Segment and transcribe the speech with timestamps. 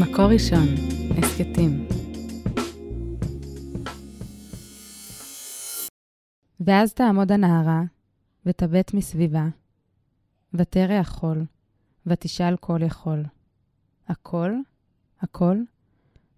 [0.00, 0.66] מקור ראשון,
[1.18, 1.86] הסכתים.
[6.60, 7.82] ואז תעמוד הנערה,
[8.46, 9.48] ותבט מסביבה,
[10.54, 11.44] ותרא החול,
[12.06, 13.24] ותשאל כל יכול.
[14.08, 14.52] הכל?
[15.20, 15.56] הכל?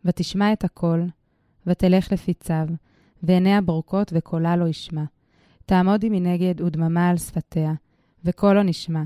[0.05, 1.09] ותשמע את הקול,
[1.67, 2.55] ותלך לפי צו,
[3.23, 5.05] ועיניה בורקות וקולה לא ישמע.
[5.67, 7.73] תעמוד היא מנגד ודממה על שפתיה,
[8.25, 9.03] וקול לא נשמע.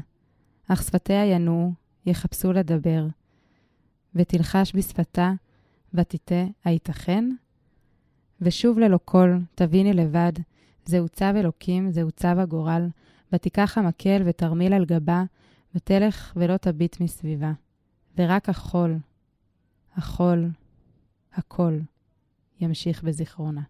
[0.69, 1.73] אך שפתיה ינועו,
[2.07, 3.07] יחפשו לדבר.
[4.15, 5.33] ותלחש בשפתה,
[5.95, 7.25] ותטה, הייתכן?
[8.41, 10.33] ושוב ללא קול, תביני לבד,
[10.85, 12.89] זהו צו אלוקים, זהו צו הגורל,
[13.33, 15.25] ותיקח המקל ותרמיל על גבה,
[15.75, 17.53] ותלך ולא תביט מסביבה.
[18.19, 18.99] ורק החול,
[19.97, 20.51] החול,
[21.35, 21.79] הכל,
[22.61, 23.63] ימשיך בזיכרונה.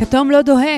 [0.00, 0.76] כתום לא דוהה.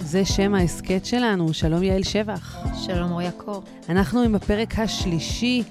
[0.00, 1.54] זה שם ההסכת שלנו.
[1.54, 2.56] שלום יעל שבח.
[2.86, 3.62] שלום אוריה קור.
[3.88, 5.62] אנחנו עם הפרק השלישי.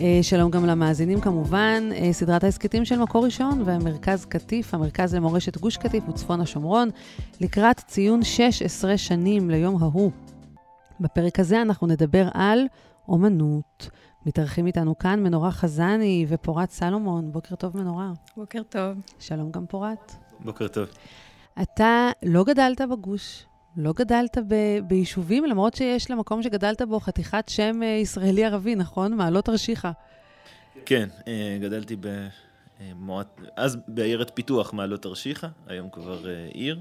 [0.00, 5.56] אה, שלום גם למאזינים כמובן, אה, סדרת ההסכתים של מקור ראשון והמרכז קטיף, המרכז למורשת
[5.56, 6.88] גוש קטיף וצפון השומרון,
[7.40, 10.10] לקראת ציון 16 שנים ליום ההוא.
[11.00, 12.66] בפרק הזה אנחנו נדבר על
[13.08, 13.90] אומנות.
[14.26, 17.32] מתארחים איתנו כאן מנורה חזני ופורת סלומון.
[17.32, 18.12] בוקר טוב, מנורה.
[18.36, 18.96] בוקר טוב.
[19.18, 20.14] שלום גם פורת.
[20.44, 20.86] בוקר טוב.
[21.62, 27.82] אתה לא גדלת בגוש, לא גדלת ב- ביישובים, למרות שיש למקום שגדלת בו חתיכת שם
[27.82, 29.14] אה, ישראלי-ערבי, נכון?
[29.14, 29.90] מעלות תרשיחא.
[30.84, 33.40] כן, אה, גדלתי במועט...
[33.56, 36.80] אז בעיירת פיתוח מעלות תרשיחא, היום כבר אה, עיר,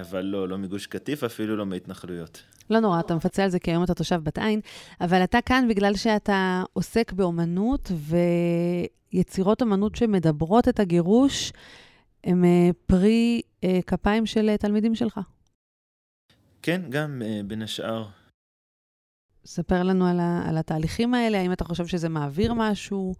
[0.00, 2.42] אבל לא, לא מגוש קטיף, אפילו לא מהתנחלויות.
[2.70, 4.60] לא נורא, אתה מפצה על זה כי היום אתה תושב בת עין,
[5.00, 7.92] אבל אתה כאן בגלל שאתה עוסק באומנות
[9.12, 11.52] ויצירות אומנות שמדברות את הגירוש.
[12.24, 15.20] הם אה, פרי אה, כפיים של אה, תלמידים שלך.
[16.62, 18.06] כן, גם בין השאר.
[19.46, 23.14] ספר לנו על, ה, על התהליכים האלה, האם אתה חושב שזה מעביר משהו?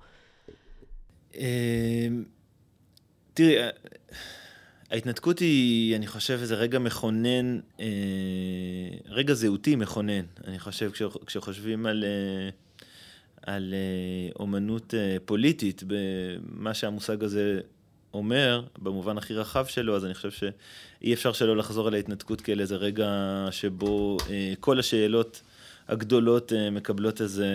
[3.35, 3.57] תראי,
[4.91, 7.61] ההתנתקות היא, אני חושב, איזה רגע מכונן,
[9.07, 10.25] רגע זהותי מכונן.
[10.47, 10.91] אני חושב,
[11.27, 12.05] כשחושבים על,
[13.43, 13.75] על
[14.39, 14.95] אומנות
[15.25, 17.61] פוליטית, במה שהמושג הזה
[18.15, 22.61] אומר, במובן הכי רחב שלו, אז אני חושב שאי אפשר שלא לחזור על ההתנתקות כאל
[22.61, 23.09] איזה רגע
[23.51, 25.43] שבו אה, כל השאלות
[25.89, 27.47] הגדולות אה, מקבלות איזה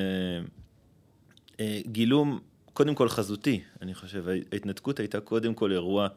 [1.59, 2.39] אה, גילום,
[2.73, 4.25] קודם כל חזותי, אני חושב.
[4.51, 6.07] ההתנתקות הייתה קודם כל אירוע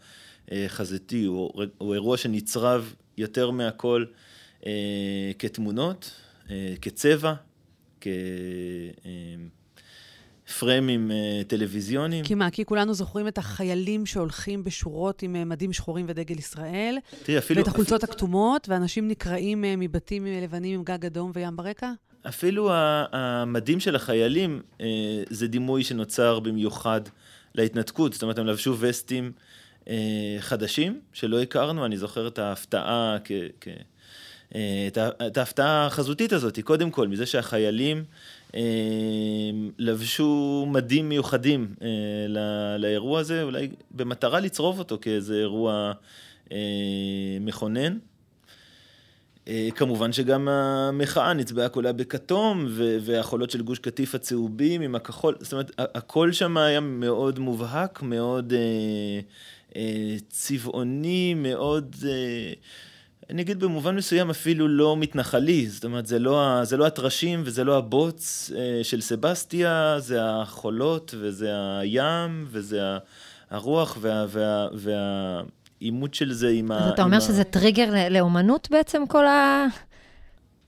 [0.52, 4.04] אה, חזותי, הוא, הוא אירוע שנצרב יותר מהכל
[4.66, 6.10] אה, כתמונות,
[6.50, 7.34] אה, כצבע,
[8.00, 8.06] כ...
[8.06, 9.36] אה,
[10.58, 12.24] פריימים uh, טלוויזיוניים.
[12.24, 12.50] כי מה?
[12.50, 16.98] כי כולנו זוכרים את החיילים שהולכים בשורות עם uh, מדים שחורים ודגל ישראל.
[17.22, 17.60] תראי, אפילו...
[17.60, 18.12] ואת החולצות אפילו...
[18.12, 21.92] הכתומות, ואנשים נקראים uh, מבתים לבנים עם גג אדום וים ברקע?
[22.28, 24.62] אפילו המדים של החיילים
[25.30, 27.00] זה דימוי שנוצר במיוחד
[27.54, 28.12] להתנתקות.
[28.12, 29.32] זאת אומרת, הם לבשו וסטים
[30.40, 31.86] חדשים שלא הכרנו.
[31.86, 33.32] אני זוכר את ההפתעה כ...
[33.60, 33.68] כ...
[35.26, 38.04] את ההפתעה החזותית הזאת, קודם כל, מזה שהחיילים
[39.78, 41.88] לבשו מדים מיוחדים אה,
[42.78, 45.92] לאירוע הזה, אולי במטרה לצרוב אותו כאיזה אירוע
[46.52, 46.58] אה,
[47.40, 47.98] מכונן.
[49.48, 52.66] אה, כמובן שגם המחאה נצבעה כולה בכתום,
[53.00, 58.52] והחולות של גוש קטיף הצהובים עם הכחול, זאת אומרת, הכל שם היה מאוד מובהק, מאוד
[60.28, 61.96] צבעוני, מאוד...
[63.30, 67.64] אני אגיד במובן מסוים אפילו לא מתנחלי, זאת אומרת, זה לא, זה לא הטרשים וזה
[67.64, 72.80] לא הבוץ אה, של סבסטיה, זה החולות וזה הים וזה
[73.50, 76.78] הרוח וה, וה, והעימות של זה עם ה...
[76.78, 77.44] אז אתה אומר שזה ה...
[77.44, 79.66] טריגר לאומנות בעצם, כל ה...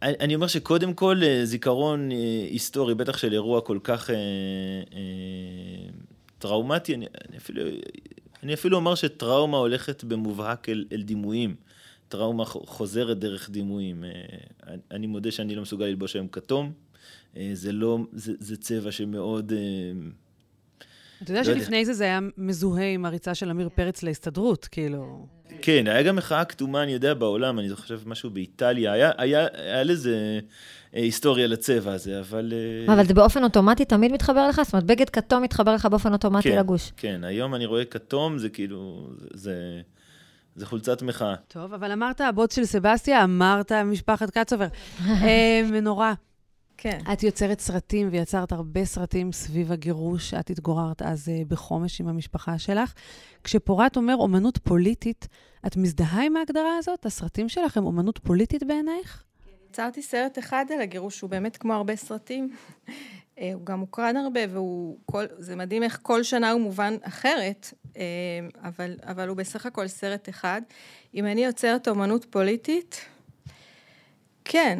[0.02, 2.16] אני אומר שקודם כל אה, זיכרון אה,
[2.50, 4.16] היסטורי, בטח של אירוע כל כך אה,
[4.94, 5.00] אה,
[6.38, 7.62] טראומטי, אני, אני, אפילו,
[8.42, 11.54] אני אפילו אומר שטראומה הולכת במובהק אל, אל דימויים.
[12.08, 14.04] טראומה חוזרת דרך דימויים.
[14.04, 16.72] אה, אני מודה שאני לא מסוגל ללבוש היום כתום.
[17.36, 19.52] אה, זה לא, זה, זה צבע שמאוד...
[19.52, 19.58] אה,
[21.22, 21.60] אתה יודע לא יודע.
[21.60, 25.26] שלפני זה זה היה מזוהה עם הריצה של עמיר פרץ להסתדרות, כאילו...
[25.62, 29.82] כן, היה גם מחאה כתומה, אני יודע, בעולם, אני חושב משהו באיטליה, היה, היה, היה
[29.82, 30.40] לזה
[30.92, 32.52] היסטוריה לצבע הזה, אבל...
[32.86, 34.60] אבל זה באופן אוטומטי תמיד מתחבר לך?
[34.64, 36.92] זאת אומרת, בגד כתום מתחבר לך באופן אוטומטי כן, לגוש.
[36.96, 39.80] כן, היום אני רואה כתום, זה כאילו, זה,
[40.54, 41.34] זה, חולצת מחאה.
[41.48, 44.66] טוב, אבל אמרת הבוץ של סבסטיה, אמרת משפחת קצובר.
[45.24, 46.14] אה, מנורה,
[46.76, 46.98] כן.
[47.12, 50.34] את יוצרת סרטים ויצרת הרבה סרטים סביב הגירוש.
[50.34, 52.94] את התגוררת אז אה, בחומש עם המשפחה שלך.
[53.44, 55.28] כשפורט אומר אומנות פוליטית,
[55.66, 57.06] את מזדהה עם ההגדרה הזאת?
[57.06, 59.24] הסרטים שלך הם אומנות פוליטית בעינייך?
[59.70, 62.56] יצרתי סרט אחד על הגירוש, שהוא באמת כמו הרבה סרטים.
[63.38, 64.98] אה, הוא גם מוקרן הרבה, והוא...
[65.06, 68.02] כל, זה מדהים איך כל שנה הוא מובן אחרת, אה,
[68.62, 70.62] אבל, אבל הוא בסך הכל סרט אחד.
[71.14, 73.00] אם אני יוצרת אומנות פוליטית,
[74.44, 74.78] כן,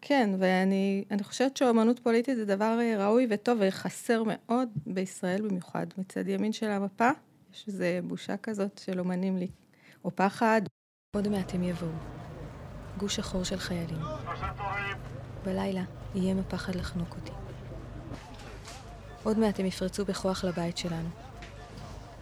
[0.00, 5.86] כן, ואני אני חושבת שאומנות פוליטית זה דבר אה, ראוי וטוב וחסר מאוד בישראל במיוחד.
[5.98, 7.10] מצד ימין של המפה
[7.54, 9.48] יש איזו בושה כזאת של אומנים לי,
[10.04, 10.62] או פחד.
[11.16, 11.90] עוד מעט הם יבואו.
[12.98, 14.02] גוש שחור של חיילים.
[15.44, 15.82] בלילה
[16.14, 17.37] יהיה מפחד לחנוק אותי.
[19.22, 21.08] עוד מעט הם יפרצו בכוח לבית שלנו.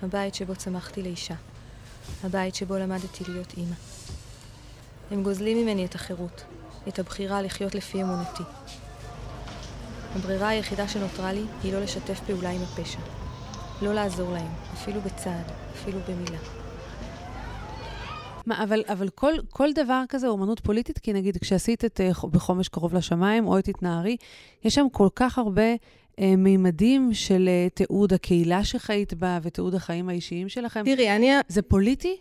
[0.03, 1.35] הבית שבו צמחתי לאישה.
[2.25, 3.75] הבית שבו למדתי להיות אימא.
[5.11, 6.45] הם גוזלים ממני את החירות,
[6.89, 8.43] את הבחירה לחיות לפי אמונתי.
[10.15, 12.99] הברירה היחידה שנותרה לי היא לא לשתף פעולה עם הפשע.
[13.83, 16.39] לא לעזור להם, אפילו בצעד, אפילו במילה.
[18.47, 22.69] מה, אבל, אבל כל, כל דבר כזה אומנות פוליטית, כי נגיד כשעשית את ח- בחומש
[22.69, 24.17] קרוב לשמיים, או את התנערי,
[24.65, 25.63] יש שם כל כך הרבה
[26.21, 30.85] מימדים של אה, תיעוד הקהילה שחיית בה ותיעוד החיים האישיים שלכם.
[30.85, 31.31] תראי, אני...
[31.49, 32.17] זה פוליטי?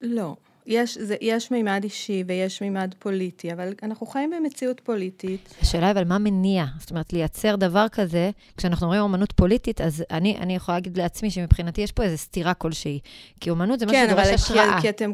[0.00, 0.36] לא.
[0.70, 5.54] יש, זה, יש מימד אישי ויש מימד פוליטי, אבל אנחנו חיים במציאות פוליטית.
[5.62, 6.64] השאלה היא אבל מה מניע?
[6.80, 11.30] זאת אומרת, לייצר דבר כזה, כשאנחנו אומרים אומנות פוליטית, אז אני, אני יכולה להגיד לעצמי
[11.30, 12.98] שמבחינתי יש פה איזו סתירה כלשהי.
[13.40, 14.76] כי אומנות זה משהו כן, שדורש אבל השראה.
[14.76, 15.12] כי, כי אתם,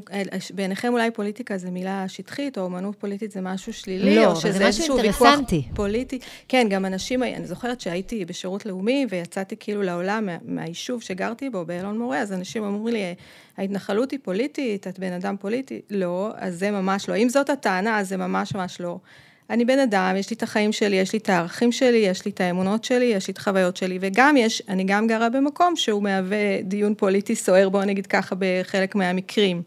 [0.55, 4.41] בעיניכם אולי פוליטיקה זה מילה שטחית, או אומנות פוליטית זה משהו שלילי, לא, או אבל
[4.41, 5.39] זה שזה איזשהו ויכוח.
[5.75, 6.19] פוליטי.
[6.49, 11.65] כן, גם אנשים, אני זוכרת שהייתי בשירות לאומי, ויצאתי כאילו לעולם מה, מהיישוב שגרתי בו,
[11.65, 13.15] באלון מורה, אז אנשים אמרו לי,
[13.59, 15.81] ההתנחלות היא פוליטית, את בן אדם פוליטי.
[15.91, 17.17] לא, אז זה ממש לא.
[17.17, 18.99] אם זאת הטענה, אז זה ממש ממש לא.
[19.51, 22.31] אני בן אדם, יש לי את החיים שלי, יש לי את הערכים שלי, יש לי
[22.31, 26.03] את האמונות שלי, יש לי את החוויות שלי, וגם יש, אני גם גרה במקום שהוא
[26.03, 29.63] מהווה דיון פוליטי סוער, בואו נגיד ככה, בחלק מהמקרים.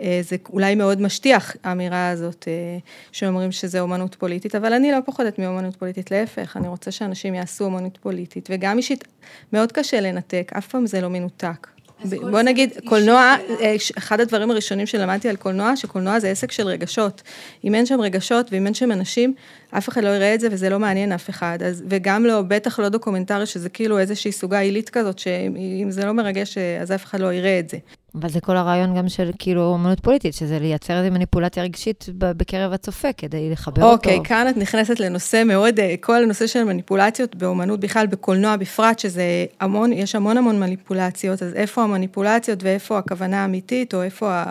[0.00, 2.78] אה, זה אולי מאוד משטיח, האמירה הזאת, אה,
[3.12, 7.64] שאומרים שזה אומנות פוליטית, אבל אני לא פוחדת מאומנות פוליטית, להפך, אני רוצה שאנשים יעשו
[7.64, 9.04] אומנות פוליטית, וגם אישית,
[9.52, 11.73] מאוד קשה לנתק, אף פעם זה לא מנותק.
[12.04, 17.22] בוא נגיד, קולנוע, אה, אחד הדברים הראשונים שלמדתי על קולנוע, שקולנוע זה עסק של רגשות.
[17.64, 19.34] אם אין שם רגשות ואם אין שם אנשים,
[19.70, 21.58] אף אחד לא יראה את זה וזה לא מעניין אף אחד.
[21.62, 26.12] אז, וגם לא, בטח לא דוקומנטרי, שזה כאילו איזושהי סוגה עילית כזאת, שאם זה לא
[26.12, 27.76] מרגש, אה, אז אף אחד לא יראה את זה.
[28.20, 32.72] אבל זה כל הרעיון גם של כאילו אומנות פוליטית, שזה לייצר איזו מניפולציה רגשית בקרב
[32.72, 33.92] הצופה, כדי לחבר אותו.
[33.92, 38.98] אוקיי, כאן את נכנסת לנושא מאוד, אה, כל הנושא של מניפולציות באומנות בכלל, בקולנוע בפרט,
[38.98, 39.24] שזה
[39.60, 44.42] המון, יש המון המון מניפולציות, אז איפה המניפולציות ואיפה הכוונה האמיתית, או איפה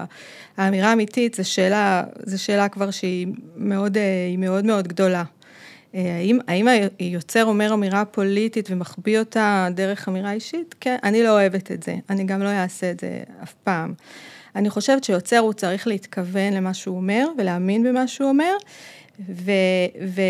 [0.58, 5.24] האמירה האמיתית, זו שאלה, זו שאלה כבר שהיא מאוד, אה, מאוד מאוד גדולה.
[5.96, 6.68] אה, האם, האם
[7.00, 10.76] היוצר אומר אמירה פוליטית ומחביא אותה דרך אמירה אישית?
[10.80, 13.94] כן, אני לא אוהבת את זה, אני גם לא אעשה את זה אף פעם.
[14.56, 18.54] אני חושבת שיוצר הוא צריך להתכוון למה שהוא אומר ולהאמין במה שהוא אומר,
[19.30, 19.52] ו,
[20.08, 20.22] ו,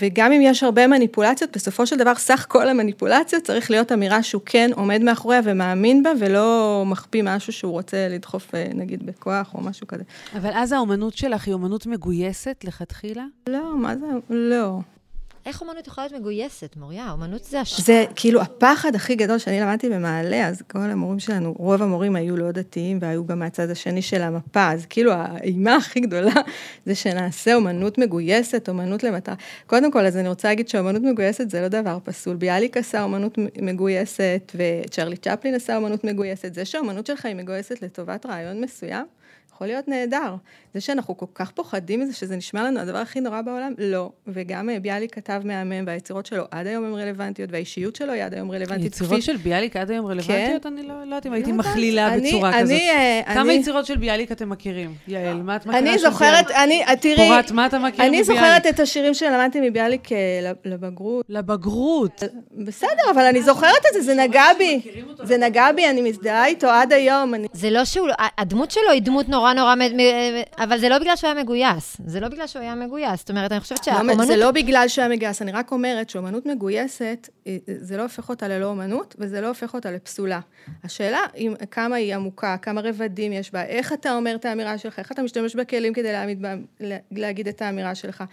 [0.00, 4.42] וגם אם יש הרבה מניפולציות, בסופו של דבר סך כל המניפולציות צריך להיות אמירה שהוא
[4.46, 9.60] כן עומד מאחוריה ומאמין בה, ולא מחביא משהו שהוא רוצה לדחוף אה, נגיד בכוח או
[9.60, 10.02] משהו כזה.
[10.36, 13.24] אבל אז האומנות שלך היא אומנות מגויסת לכתחילה?
[13.48, 14.06] לא, מה זה?
[14.30, 14.78] לא.
[15.46, 17.10] איך אומנות יכולה להיות מגויסת, מוריה?
[17.10, 17.80] אומנות זה הש...
[17.80, 22.36] זה כאילו הפחד הכי גדול שאני למדתי במעלה, אז כל המורים שלנו, רוב המורים היו
[22.36, 26.32] לא דתיים והיו גם מהצד השני של המפה, אז כאילו האימה הכי גדולה
[26.86, 29.34] זה שנעשה אומנות מגויסת, אומנות למטרה.
[29.66, 32.36] קודם כל, אז אני רוצה להגיד שאומנות מגויסת זה לא דבר פסול.
[32.36, 36.54] ביאליק עשה אומנות מגויסת וצ'רלי צ'פלין עשה אומנות מגויסת.
[36.54, 39.06] זה שהאומנות שלך היא מגויסת לטובת רעיון מסוים,
[39.54, 40.34] יכול להיות נהדר.
[40.74, 44.10] זה שאנחנו כל כך פוחדים מזה, שזה נשמע לנו הדבר הכי נורא בעולם, לא.
[44.26, 48.34] וגם אה, ביאליק כתב מהמם, והיצירות שלו עד היום הן רלוונטיות, והאישיות שלו היא עד
[48.34, 48.86] היום רלוונטית.
[48.86, 50.66] יצירות של ביאליק עד היום רלוונטיות?
[50.66, 52.72] אני לא לא יודעת אם הייתי מכלילה אני- בצורה אני, כזאת.
[52.80, 54.94] אה, כמה אני- יצירות של ביאליק אתם מכירים?
[55.08, 56.50] יעל, מה את מכירה אני זוכרת?
[56.50, 58.42] אני, אה, תראי, פורת, מה אתה מכיר אני מביאליק?
[58.42, 60.08] זוכרת את השירים שלמדתי מביאליק
[60.64, 61.26] לבגרות.
[61.28, 62.22] לבגרות.
[62.64, 64.80] בסדר, אבל אני זוכרת את זה, זה נגע בי.
[65.22, 67.34] זה נגע בי, אני מזדהה איתו עד היום.
[67.34, 67.46] אני...
[67.52, 69.74] זה לא שהוא, הדמות שלו היא דמות נורא נורא,
[70.58, 71.96] אבל זה לא בגלל שהוא היה מגויס.
[72.06, 73.20] זה לא בגלל שהוא היה מגויס.
[73.20, 74.26] זאת אומרת, אני חושבת לא, שהאומנות...
[74.26, 77.28] זה לא בגלל שהוא היה מגויס, אני רק אומרת שאומנות מגויסת,
[77.80, 80.40] זה לא הופך אותה ללא אומנות, וזה לא הופך אותה לפסולה.
[80.84, 84.98] השאלה היא כמה היא עמוקה, כמה רבדים יש בה, איך אתה אומר את האמירה שלך,
[84.98, 86.44] איך אתה משתמש בכלים כדי להעמיד,
[87.10, 88.24] להגיד את האמירה שלך.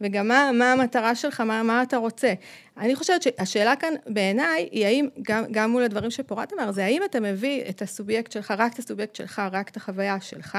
[0.00, 2.32] וגם מה, מה המטרה שלך, מה, מה אתה רוצה.
[2.76, 7.02] אני חושבת שהשאלה כאן בעיניי היא האם, גם, גם מול הדברים שפורת אמר, זה האם
[7.04, 10.58] אתה מביא את הסובייקט שלך, רק את הסובייקט שלך, רק את החוויה שלך,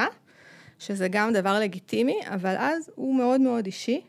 [0.78, 4.00] שזה גם דבר לגיטימי, אבל אז הוא מאוד מאוד אישי,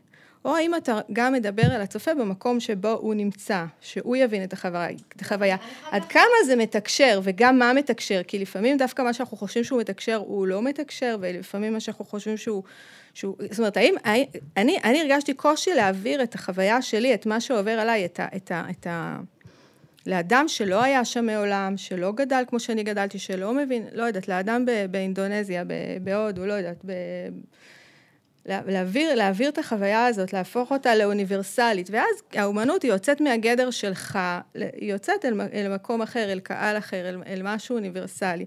[0.45, 4.53] או האם אתה גם מדבר אל הצופה במקום שבו הוא נמצא, שהוא יבין את
[5.21, 5.57] החוויה.
[5.91, 10.15] עד כמה זה מתקשר וגם מה מתקשר, כי לפעמים דווקא מה שאנחנו חושבים שהוא מתקשר
[10.15, 12.63] הוא לא מתקשר, ולפעמים מה שאנחנו חושבים שהוא...
[13.13, 13.95] שהוא זאת אומרת, האם,
[14.57, 18.27] אני, אני הרגשתי קושי להעביר את החוויה שלי, את מה שעובר עליי, את ה...
[18.35, 19.19] את ה, את ה
[20.05, 24.65] לאדם שלא היה שם מעולם, שלא גדל כמו שאני גדלתי, שלא מבין, לא יודעת, לאדם
[24.91, 25.63] באינדונזיה,
[26.01, 26.85] בהודו, לא יודעת,
[28.45, 34.19] להעביר, להעביר את החוויה הזאת, להפוך אותה לאוניברסלית, ואז האומנות היא יוצאת מהגדר שלך,
[34.55, 38.45] היא יוצאת אל, אל מקום אחר, אל קהל אחר, אל, אל משהו אוניברסלי.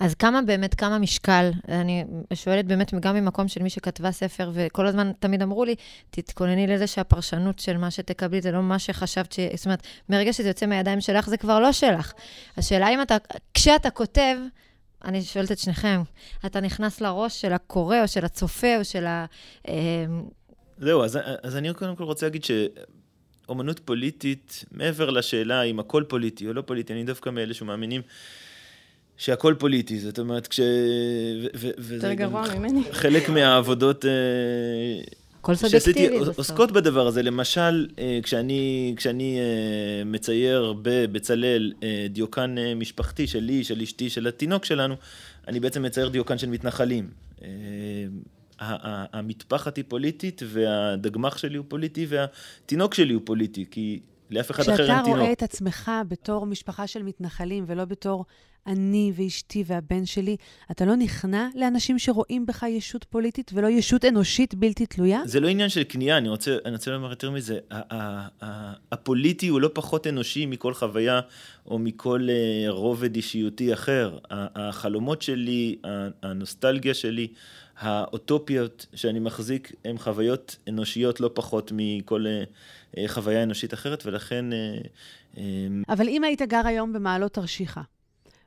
[0.00, 4.86] אז כמה באמת, כמה משקל, אני שואלת באמת גם ממקום של מי שכתבה ספר, וכל
[4.86, 5.74] הזמן תמיד אמרו לי,
[6.10, 9.40] תתכונני לזה שהפרשנות של מה שתקבלי זה לא מה שחשבת ש...
[9.54, 12.12] זאת אומרת, מרגע שזה יוצא מהידיים שלך, זה כבר לא שלך.
[12.56, 13.16] השאלה אם אתה,
[13.54, 14.36] כשאתה כותב,
[15.04, 16.02] אני שואלת את שניכם,
[16.46, 19.26] אתה נכנס לראש של הקורא או של הצופה או של ה...
[19.68, 19.74] אמ,
[20.78, 26.46] זהו, אז, אז אני קודם כל רוצה להגיד שאומנות פוליטית, מעבר לשאלה אם הכל פוליטי
[26.48, 28.02] או לא פוליטי, אני דווקא מאלה שמאמינים
[29.16, 30.60] שהכל פוליטי, זאת אומרת, כש...
[31.90, 32.82] יותר גרוע ממני.
[32.92, 34.04] חלק מהעבודות...
[35.40, 36.38] הכל סובייקטיבי בסוף.
[36.38, 37.22] עוסקות בדבר הזה.
[37.22, 44.64] למשל, אה, כשאני, כשאני אה, מצייר בבצלאל אה, דיוקן משפחתי שלי, של אשתי, של התינוק
[44.64, 44.94] שלנו,
[45.48, 47.10] אני בעצם מצייר דיוקן של מתנחלים.
[48.58, 54.70] המטפחת היא פוליטית, והדגמח שלי הוא פוליטי, והתינוק שלי הוא פוליטי, כי לאף אחד אחר
[54.70, 55.02] אין תינוק.
[55.02, 58.24] כשאתה רואה את עצמך בתור משפחה של מתנחלים, ולא בתור
[58.68, 60.36] אני ואשתי והבן שלי,
[60.70, 65.20] אתה לא נכנע לאנשים שרואים בך ישות פוליטית ולא ישות אנושית בלתי תלויה?
[65.24, 67.58] זה לא עניין של כניעה, אני רוצה, אני רוצה לומר יותר מזה.
[68.92, 71.20] הפוליטי הוא לא פחות אנושי מכל חוויה
[71.66, 74.18] או מכל אה, רובד אישיותי אחר.
[74.30, 75.76] החלומות שלי,
[76.22, 77.28] הנוסטלגיה שלי,
[77.78, 82.44] האוטופיות שאני מחזיק, הן חוויות אנושיות לא פחות מכל אה,
[82.98, 84.44] אה, חוויה אנושית אחרת, ולכן...
[85.88, 87.80] אבל אם היית גר היום במעלות תרשיחא,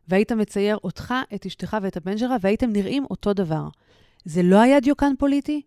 [0.08, 3.68] והיית מצייר אותך, את אשתך ואת הבן שלך, והייתם נראים אותו דבר.
[4.26, 5.62] זה לא היה דיוקן פוליטי?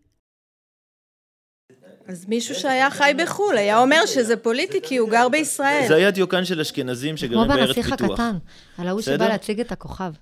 [2.07, 5.85] אז מישהו שהיה חי בחו"ל היה אומר שזה פוליטי כי הוא גר בישראל.
[5.89, 7.87] זה היה דיוקן של אשכנזים שגרים בארץ פיתוח.
[7.87, 8.39] כמו בנסיך הקטן,
[8.79, 10.13] על ההוא שבא להציג את הכוכב.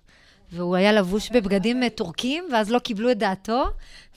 [0.52, 3.64] והוא היה לבוש בבגדים טורקים, ואז לא קיבלו את דעתו,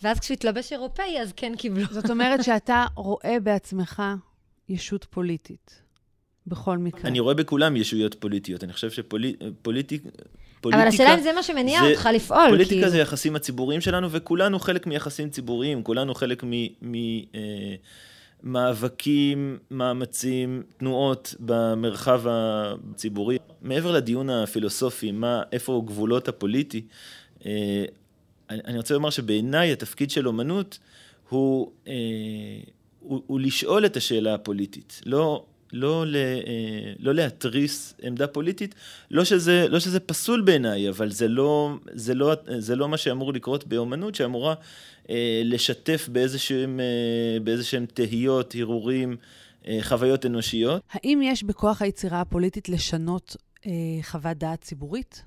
[0.03, 1.85] ואז כשהוא התלבש אירופאי, אז כן קיבלו.
[1.91, 4.03] זאת אומרת שאתה רואה בעצמך
[4.69, 5.84] ישות פוליטית.
[6.47, 7.09] בכל מקרה.
[7.09, 8.63] אני רואה בכולם ישויות פוליטיות.
[8.63, 9.45] אני חושב שפוליטיקה...
[9.59, 10.03] שפוליטיק,
[10.65, 12.49] אבל השאלה אם זה מה שמניע זה, אותך לפעול.
[12.49, 12.89] פוליטיקה כי...
[12.89, 16.43] זה יחסים הציבוריים שלנו, וכולנו חלק מיחסים ציבוריים, כולנו חלק
[18.43, 23.37] ממאבקים, אה, מאמצים, תנועות במרחב הציבורי.
[23.61, 26.81] מעבר לדיון הפילוסופי, מה, איפה גבולות הפוליטי,
[27.45, 27.85] אה,
[28.49, 30.79] אני, אני רוצה לומר שבעיניי התפקיד של אומנות
[31.29, 31.93] הוא, אה,
[32.99, 35.01] הוא, הוא לשאול את השאלה הפוליטית.
[35.05, 35.45] לא...
[35.75, 38.75] לא, ל, אה, לא להתריס עמדה פוליטית,
[39.11, 43.33] לא שזה, לא שזה פסול בעיניי, אבל זה לא, זה, לא, זה לא מה שאמור
[43.33, 44.55] לקרות באומנות, שאמורה
[45.09, 49.17] אה, לשתף באיזשהם, אה, באיזשהם תהיות, הרהורים,
[49.67, 50.81] אה, חוויות אנושיות.
[50.91, 55.23] האם יש בכוח היצירה הפוליטית לשנות אה, חוות דעת ציבורית?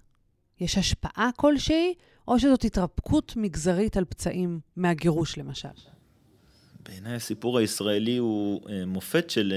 [0.60, 1.94] יש השפעה כלשהי,
[2.28, 5.68] או שזאת התרפקות מגזרית על פצעים מהגירוש למשל?
[6.88, 9.52] בעיניי הסיפור הישראלי הוא מופת של...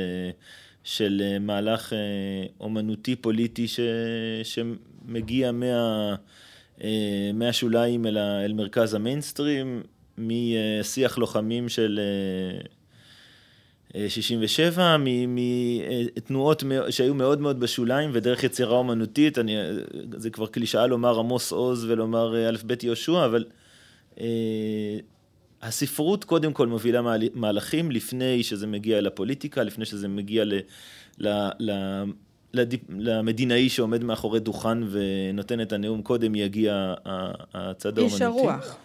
[0.84, 1.98] של אה, מהלך אה,
[2.60, 3.80] אומנותי פוליטי ש,
[4.44, 6.16] שמגיע מה,
[6.84, 9.84] אה, מהשוליים אל, אל מרכז המיינסטרים,
[10.18, 12.00] משיח לוחמים של
[14.08, 14.98] 67,
[15.28, 19.56] מתנועות שהיו מאוד מאוד בשוליים ודרך יצירה אומנותית, אני,
[20.18, 23.46] זה כבר קלישאה לומר עמוס עוז ולומר א' ב' יהושע, אבל
[25.62, 27.02] הספרות קודם כל מובילה
[27.34, 30.54] מהלכים לפני שזה מגיע אל הפוליטיקה, לפני שזה מגיע ל,
[31.18, 31.72] ל, ל,
[32.54, 36.94] לד, למדינאי שעומד מאחורי דוכן ונותן את הנאום, קודם יגיע
[37.54, 38.16] הצד האומנותי.
[38.16, 38.78] איש הרוח.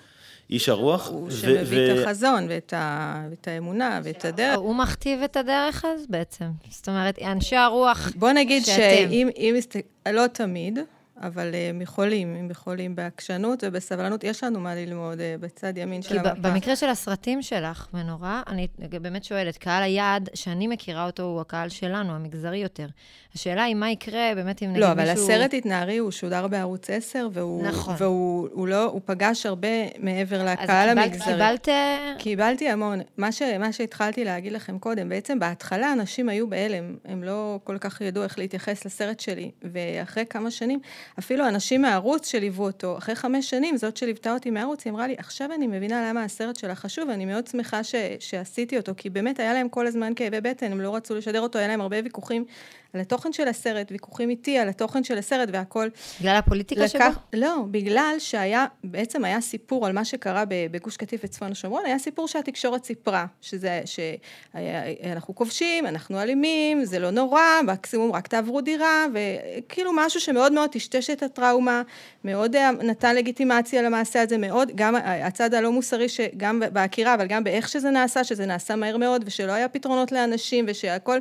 [0.51, 1.09] איש הרוח.
[1.09, 4.57] הוא ו- שמביא ו- את החזון ואת, ה, ואת האמונה ואת הדרך.
[4.59, 6.45] הוא מכתיב את הדרך אז בעצם.
[6.71, 9.11] זאת אומרת, אנשי הרוח, בוא נגיד שאתם.
[9.11, 9.57] שאם, אם.
[10.13, 10.79] לא תמיד,
[11.23, 16.03] אבל אה, הם יכולים, הם יכולים בעקשנות ובסבלנות, יש לנו מה ללמוד אה, בצד ימין
[16.03, 16.35] של כי המפה.
[16.51, 21.69] במקרה של הסרטים שלך, מנורה, אני באמת שואלת, קהל היעד שאני מכירה אותו הוא הקהל
[21.69, 22.87] שלנו, המגזרי יותר.
[23.35, 25.03] השאלה היא מה יקרה באמת אם נגיד לא, מישהו...
[25.03, 27.95] אבל הסרט התנערי הוא שודר בערוץ 10, והוא, נכון.
[27.99, 29.69] והוא הוא לא, הוא פגש הרבה
[29.99, 31.33] מעבר אז לקהל קיבל- המגזרי.
[31.33, 31.69] קיבלת...
[32.19, 33.01] קיבלתי המון.
[33.17, 37.79] מה, ש, מה שהתחלתי להגיד לכם קודם, בעצם בהתחלה אנשים היו בהלם, הם לא כל
[37.79, 40.81] כך ידעו איך להתייחס לסרט שלי, ואחרי כמה שנים,
[41.19, 45.15] אפילו אנשים מהערוץ שליוו אותו, אחרי חמש שנים, זאת שליוותה אותי מהערוץ, היא אמרה לי,
[45.19, 49.41] עכשיו אני מבינה למה הסרט שלך חשוב, ואני מאוד שמחה ש, שעשיתי אותו, כי באמת
[49.41, 52.45] היה להם כל הזמן כאבי בטן, הם לא רצו לשדר אותו, היה להם הרבה ויכוחים
[52.95, 55.89] על התוכן של הסרט, ויכוחים איתי על התוכן של הסרט והכל.
[56.21, 57.05] בגלל הפוליטיקה שבו?
[57.33, 62.29] לא, בגלל שהיה, בעצם היה סיפור על מה שקרה בגוש קטיף וצפון השומרון, היה סיפור
[62.29, 69.93] שהתקשורת סיפרה, שזה, שאנחנו כובשים, אנחנו אלימים, זה לא נורא, מקסימום רק תעברו דירה, וכאילו
[69.95, 71.83] משהו שמאוד מאוד טשטש את הטראומה,
[72.25, 77.45] מאוד אה, נתן לגיטימציה למעשה הזה, מאוד, גם הצד הלא מוסרי, שגם בעקירה, אבל גם
[77.45, 81.19] באיך שזה נעשה, שזה נעשה מהר מאוד, ושלא היה פתרונות לאנשים, ושהכל,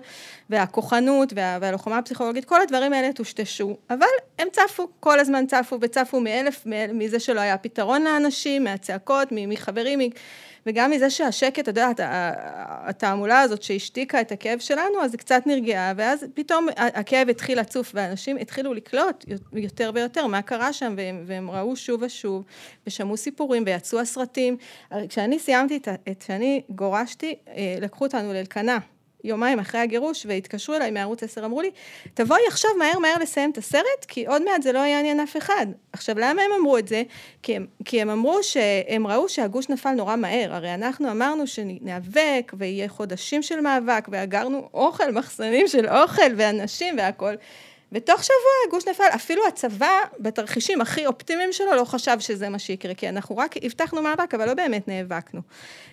[0.50, 4.06] והכוחנות, וה, והלוחמה הפסיכולוגית, כל הדברים האלה טושטשו, אבל
[4.40, 10.00] הם צפו, כל הזמן צפו, וצפו מאלף, מזה שלא היה פתרון לאנשים, מהצעקות, מחברים,
[10.66, 12.00] וגם מזה שהשקט, אתה יודע, הת-
[12.88, 17.92] התעמולה הזאת שהשתיקה את הכאב שלנו, אז זה קצת נרגעה, ואז פתאום הכאב התחיל לצוף,
[17.94, 22.44] ואנשים התחילו לקלוט יותר ויותר מה קרה שם, והם, והם ראו שוב ושוב,
[22.88, 24.58] ושמעו סיפורים, ויצאו הסרטים.
[25.10, 25.78] כשאני סיימתי
[26.12, 28.78] את כשאני גורשתי, אה, לקחו אותנו לאלקנה.
[29.26, 31.72] יומיים אחרי הגירוש, והתקשרו אליי מערוץ 10, אמרו לי,
[32.14, 35.66] תבואי עכשיו מהר מהר לסיים את הסרט, כי עוד מעט זה לא יעניין אף אחד.
[35.94, 37.04] עכשיו, למה הם אמרו את זה?
[37.44, 40.56] כי הם, כי הם אמרו שהם ראו שהגוש נפל נורא מהר.
[40.56, 47.36] הרי אנחנו אמרנו שניאבק, ויהיה חודשים של מאבק, ואגרנו אוכל, מחסנים של אוכל, ואנשים והכול.
[47.92, 48.36] ותוך שבוע
[48.68, 53.38] הגוש נפל, אפילו הצבא בתרחישים הכי אופטימיים שלו לא חשב שזה מה שיקרה, כי אנחנו
[53.38, 55.42] רק הבטחנו מאבק, אבל לא באמת נאבקנו.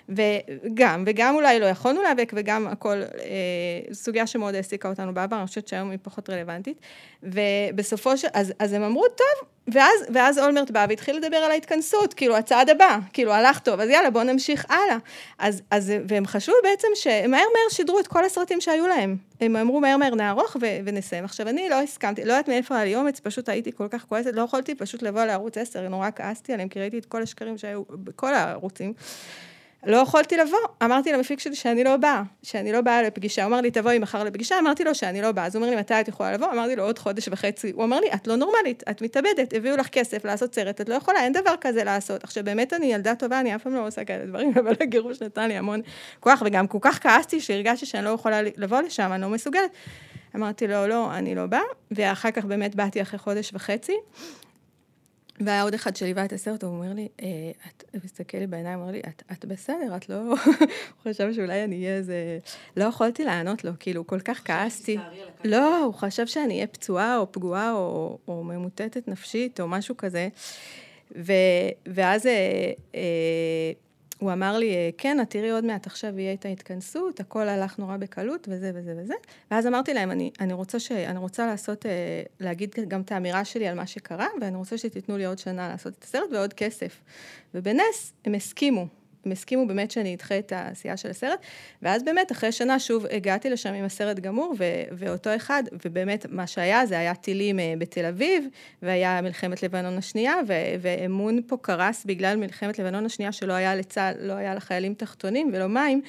[0.09, 5.47] וגם, וגם אולי לא יכולנו להיאבק, וגם הכל, אה, סוגיה שמאוד העסיקה אותנו בעבר, אני
[5.47, 6.81] חושבת שהיום היא פחות רלוונטית.
[7.23, 12.15] ובסופו של, אז, אז הם אמרו, טוב, ואז, ואז אולמרט בא והתחיל לדבר על ההתכנסות,
[12.15, 14.97] כאילו הצעד הבא, כאילו הלך טוב, אז יאללה בואו נמשיך הלאה.
[15.39, 19.17] אז, אז, והם חשבו בעצם שמהר מהר שידרו את כל הסרטים שהיו להם.
[19.41, 21.25] הם אמרו מהר מהר נערוך ו- ונסיים.
[21.25, 24.33] עכשיו אני לא הסכמתי, לא יודעת מאיפה היה לי אומץ, פשוט הייתי כל כך כועסת,
[24.35, 27.83] לא יכולתי פשוט לבוא לערוץ 10, נורא כעסתי עליהם, כי ראיתי את כל השקרים שהיו
[27.91, 28.93] בכל הערוצים.
[29.87, 33.61] לא יכולתי לבוא, אמרתי למפיק שלי שאני לא באה, שאני לא באה לפגישה, הוא אמר
[33.61, 36.09] לי תבואי מחר לפגישה, אמרתי לו שאני לא באה, אז הוא אומר לי מתי את
[36.09, 39.55] יכולה לבוא, אמרתי לו עוד חודש וחצי, הוא אמר לי את לא נורמלית, את מתאבדת,
[39.57, 42.87] הביאו לך כסף לעשות סרט, את לא יכולה, אין דבר כזה לעשות, עכשיו באמת אני
[42.87, 45.81] ילדה טובה, אני אף פעם לא עושה כאלה דברים, אבל הגירוש נתן לי המון
[46.21, 49.71] כוח, וגם כל כך כעסתי שהרגשתי שאני לא יכולה לבוא לשם, אני לא מסוגלת.
[50.37, 53.97] אמרתי לו לא, אני לא באה, ואחר כך באמת באתי אחרי חודש וחצי.
[55.47, 57.29] והיה עוד אחד שליווה את הסרט, הוא אומר לי, אה,
[57.69, 60.17] את, מסתכל לי בעיניים, אומר לי, את, את בסדר, את לא...
[61.05, 62.39] הוא חשב שאולי אני אהיה איזה...
[62.77, 64.99] לא יכולתי לענות לו, כאילו, כל כך כעסתי.
[65.45, 70.29] לא, הוא חשב שאני אהיה פצועה או פגועה או, או ממוטטת נפשית או משהו כזה.
[71.17, 71.33] ו,
[71.87, 73.73] ואז אה, אה,
[74.23, 77.79] הוא אמר לי, אה, כן, את תראי עוד מעט, עכשיו יהיה את ההתכנסות, הכל הלך
[77.79, 79.15] נורא בקלות, וזה וזה וזה.
[79.51, 83.45] ואז אמרתי להם, אני, אני, רוצה, ש, אני רוצה לעשות, אה, להגיד גם את האמירה
[83.45, 87.01] שלי על מה שקרה, ואני רוצה שתיתנו לי עוד שנה לעשות את הסרט ועוד כסף.
[87.55, 89.02] ובנס, הם הסכימו.
[89.27, 91.39] הם הסכימו באמת שאני אדחה את העשייה של הסרט,
[91.83, 96.47] ואז באמת אחרי שנה שוב הגעתי לשם עם הסרט גמור, ו- ואותו אחד, ובאמת מה
[96.47, 98.45] שהיה זה היה טילים אה, בתל אביב,
[98.83, 104.15] והיה מלחמת לבנון השנייה, ו- ואמון פה קרס בגלל מלחמת לבנון השנייה שלא היה לצה"ל,
[104.27, 106.03] לא היה לחיילים תחתונים ולא מים,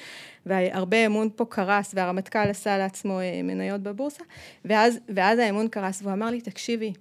[0.46, 4.24] והרבה אמון פה קרס, והרמטכ"ל עשה לעצמו אה, מניות בבורסה,
[4.64, 6.92] ואז, ואז האמון קרס, והוא אמר לי, תקשיבי,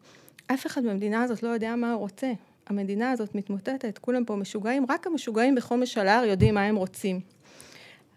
[0.47, 2.31] אף אחד במדינה הזאת לא יודע מה הוא רוצה.
[2.67, 7.19] המדינה הזאת מתמוטטת, כולם פה משוגעים, רק המשוגעים בחומש על ההר יודעים מה הם רוצים.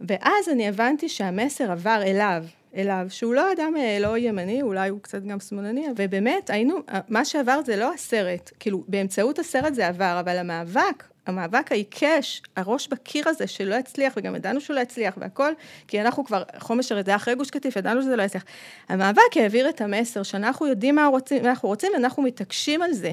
[0.01, 2.45] ואז אני הבנתי שהמסר עבר אליו,
[2.77, 6.77] אליו, שהוא לא אדם אה, לא ימני, אולי הוא קצת גם שמאלני, ובאמת היינו,
[7.09, 12.89] מה שעבר זה לא הסרט, כאילו באמצעות הסרט זה עבר, אבל המאבק, המאבק העיקש, הראש
[12.89, 15.53] בקיר הזה שלא הצליח, וגם ידענו שהוא לא יצליח והכל,
[15.89, 18.45] כי אנחנו כבר, חומש הרי זה אחרי גוש קטיף, ידענו שזה לא יצליח.
[18.89, 23.13] המאבק העביר את המסר שאנחנו יודעים מה רוצים, אנחנו רוצים, ואנחנו מתעקשים על זה.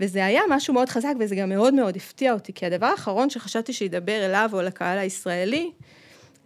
[0.00, 3.72] וזה היה משהו מאוד חזק, וזה גם מאוד מאוד הפתיע אותי, כי הדבר האחרון שחשבתי
[3.72, 5.72] שידבר אליו או לקהל הישראלי,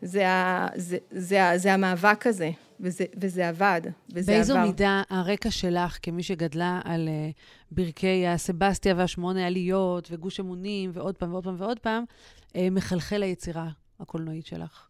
[0.02, 2.50] זה, ה, זה, זה, זה המאבק הזה.
[2.80, 3.80] וזה, וזה עבד,
[4.14, 4.66] וזה באיזו עבר.
[4.66, 7.40] מידה הרקע שלך, כמי שגדלה על uh,
[7.70, 12.04] ברכי הסבסטיה והשמונה עליות, וגוש אמונים, ועוד פעם ועוד פעם ועוד פעם,
[12.48, 13.68] uh, מחלחל ליצירה
[14.00, 14.88] הקולנועית שלך?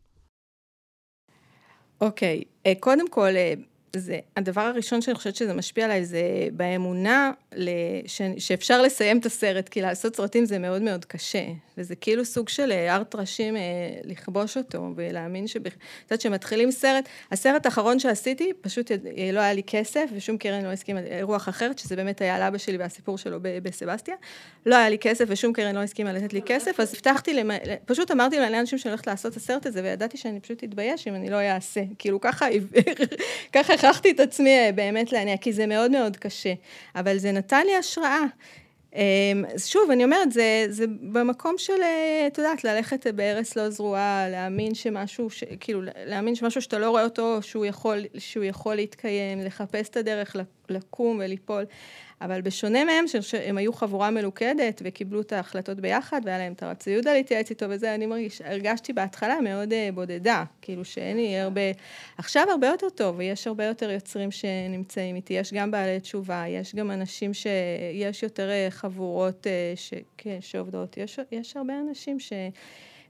[2.00, 3.54] אוקיי, אה, קודם כל, אה,
[3.96, 7.30] זה, הדבר הראשון שאני חושבת שזה משפיע עליי זה באמונה
[8.06, 11.44] ש, שאפשר לסיים את הסרט, כי לעשות סרטים זה מאוד מאוד קשה,
[11.78, 13.56] וזה כאילו סוג של אה, טרשים
[14.04, 15.66] לכבוש אותו, ולהאמין שב...
[15.66, 15.72] את
[16.04, 18.90] יודעת, כשמתחילים סרט, הסרט האחרון שעשיתי, פשוט
[19.32, 22.58] לא היה לי כסף, ושום קרן לא הסכימה, רוח אחרת, שזה באמת היה על אבא
[22.58, 24.14] שלי והסיפור שלו בסבסטיה,
[24.66, 27.50] לא היה לי כסף ושום קרן לא הסכימה לתת לי כסף, אז הבטחתי, למ...
[27.84, 31.30] פשוט אמרתי לאנשים שאני הולכת לעשות את הסרט הזה, וידעתי שאני פשוט אתבייש אם אני
[31.30, 31.80] לא אעשה.
[31.98, 32.46] כאילו ככה,
[33.52, 36.52] ככה הכרחתי את עצמי אה, באמת להניע, כי זה מאוד מאוד קשה.
[36.94, 38.24] אבל זה נתן לי השראה.
[38.94, 39.00] אמ,
[39.54, 44.28] אז שוב, אני אומרת, זה, זה במקום של, אה, את יודעת, ללכת בארץ לא זרועה,
[44.28, 49.40] להאמין שמשהו, ש, כאילו, להאמין שמשהו שאתה לא רואה אותו, שהוא יכול, שהוא יכול להתקיים,
[49.40, 50.36] לחפש את הדרך
[50.68, 51.64] לקום וליפול.
[52.24, 56.76] אבל בשונה מהם, שהם היו חבורה מלוכדת וקיבלו את ההחלטות ביחד, והיה להם את הרב
[56.86, 61.60] יהודה להתייעץ איתו וזה, אני מרגיש, הרגשתי בהתחלה מאוד uh, בודדה, כאילו שאין לי הרבה,
[62.18, 66.74] עכשיו הרבה יותר טוב, ויש הרבה יותר יוצרים שנמצאים איתי, יש גם בעלי תשובה, יש
[66.74, 72.32] גם אנשים שיש יותר uh, חבורות uh, ש, כן, שעובדות, יש, יש הרבה אנשים ש...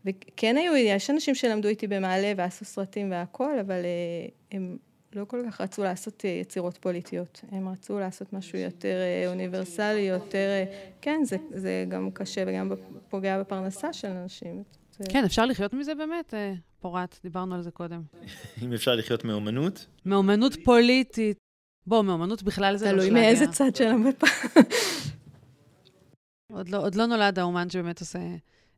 [0.05, 3.81] וכן היו, יש אנשים שלמדו איתי במעלה ועשו סרטים והכול, אבל
[4.53, 4.77] הם...
[5.15, 10.01] לא כל כך רצו לעשות אה, יצירות פוליטיות, הם רצו לעשות משהו יותר אה, אוניברסלי,
[10.01, 10.49] יותר...
[10.49, 10.65] אה,
[11.01, 12.73] כן, זה, זה גם קשה וגם
[13.09, 14.63] פוגע בפרנסה של אנשים.
[15.09, 16.35] כן, אפשר לחיות מזה באמת,
[16.81, 18.03] פורת, דיברנו על זה קודם.
[18.63, 19.87] אם אפשר לחיות מאומנות?
[20.07, 21.39] מאומנות פוליטית.
[21.87, 23.11] בוא, מאומנות בכלל זה לא שלאגיה.
[23.11, 24.27] תלוי מאיזה צד של המפה.
[26.53, 28.19] עוד לא, עוד לא נולד האומן שבאמת עושה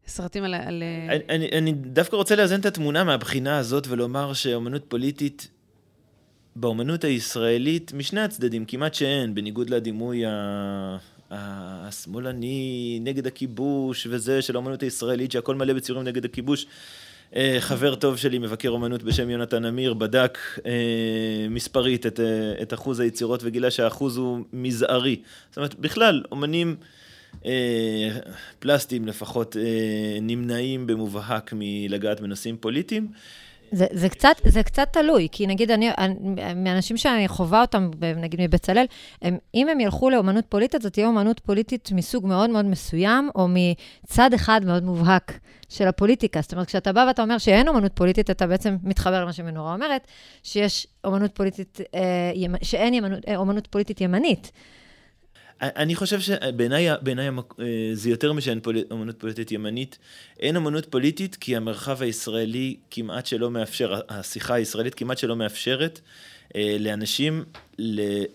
[0.07, 0.55] סרטים על...
[0.55, 0.83] על...
[1.09, 5.49] אני, אני, אני דווקא רוצה לאזן את התמונה מהבחינה הזאת ולומר שאומנות פוליטית
[6.59, 10.23] באומנות הישראלית, משני הצדדים, כמעט שאין, בניגוד לדימוי
[11.31, 16.67] השמאלני נגד הכיבוש וזה של האומנות הישראלית, שהכל מלא בציורים נגד הכיבוש.
[17.37, 20.73] אה, חבר טוב שלי, מבקר אומנות בשם יונתן אמיר, בדק אה,
[21.51, 25.21] מספרית את, אה, את אחוז היצירות וגילה שהאחוז הוא מזערי.
[25.49, 26.77] זאת אומרת, בכלל, אומנים
[28.59, 29.57] פלסטיים לפחות
[30.23, 33.09] נמנעים במובהק מלגעת בנושאים פוליטיים.
[33.73, 35.91] זה, זה, קצת, זה קצת תלוי, כי נגיד, אני,
[36.57, 38.87] מאנשים שאני חווה אותם, נגיד מבצלאל,
[39.55, 44.35] אם הם ילכו לאומנות פוליטית, זאת תהיה אומנות פוליטית מסוג מאוד מאוד מסוים, או מצד
[44.35, 46.41] אחד מאוד מובהק של הפוליטיקה.
[46.41, 50.07] זאת אומרת, כשאתה בא ואתה אומר שאין אומנות פוליטית, אתה בעצם מתחבר למה שמנורה אומרת,
[50.43, 54.53] שיש אומנות פוליטית, אה, שאין ימנות, אה, אומנות פוליטית ימנית.
[55.61, 56.97] אני חושב שבעיניי אה,
[57.93, 58.77] זה יותר משאין פול...
[58.93, 59.99] אמנות פוליטית ימנית.
[60.41, 66.01] אין אמנות פוליטית כי המרחב הישראלי כמעט שלא מאפשר, השיחה הישראלית כמעט שלא מאפשרת
[66.57, 67.45] אה, לאנשים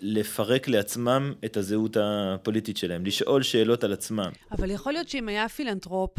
[0.01, 4.29] לפרק לעצמם את הזהות הפוליטית שלהם, לשאול שאלות על עצמם.
[4.51, 6.11] אבל יכול להיות שאם היה פילנטרופ,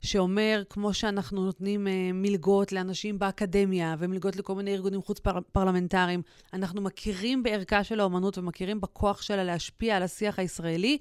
[0.00, 7.42] שאומר, כמו שאנחנו נותנים uh, מלגות לאנשים באקדמיה ומלגות לכל מיני ארגונים חוץ-פרלמנטריים, אנחנו מכירים
[7.42, 10.98] בערכה של האומנות ומכירים בכוח שלה להשפיע על השיח הישראלי,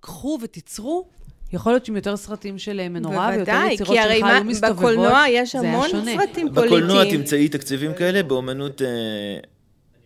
[0.00, 1.08] קחו ותיצרו.
[1.52, 5.46] יכול להיות שעם יותר סרטים של אה, מנורה ויותר יצירות שלך היו מסתובבות, זה היה
[5.46, 5.68] שונה.
[5.68, 6.48] בקולנוע יש המון סרטים פוליטיים.
[6.48, 8.82] בקולנוע תמצאי תקציבים כאלה, באומנות...
[8.82, 8.88] אה,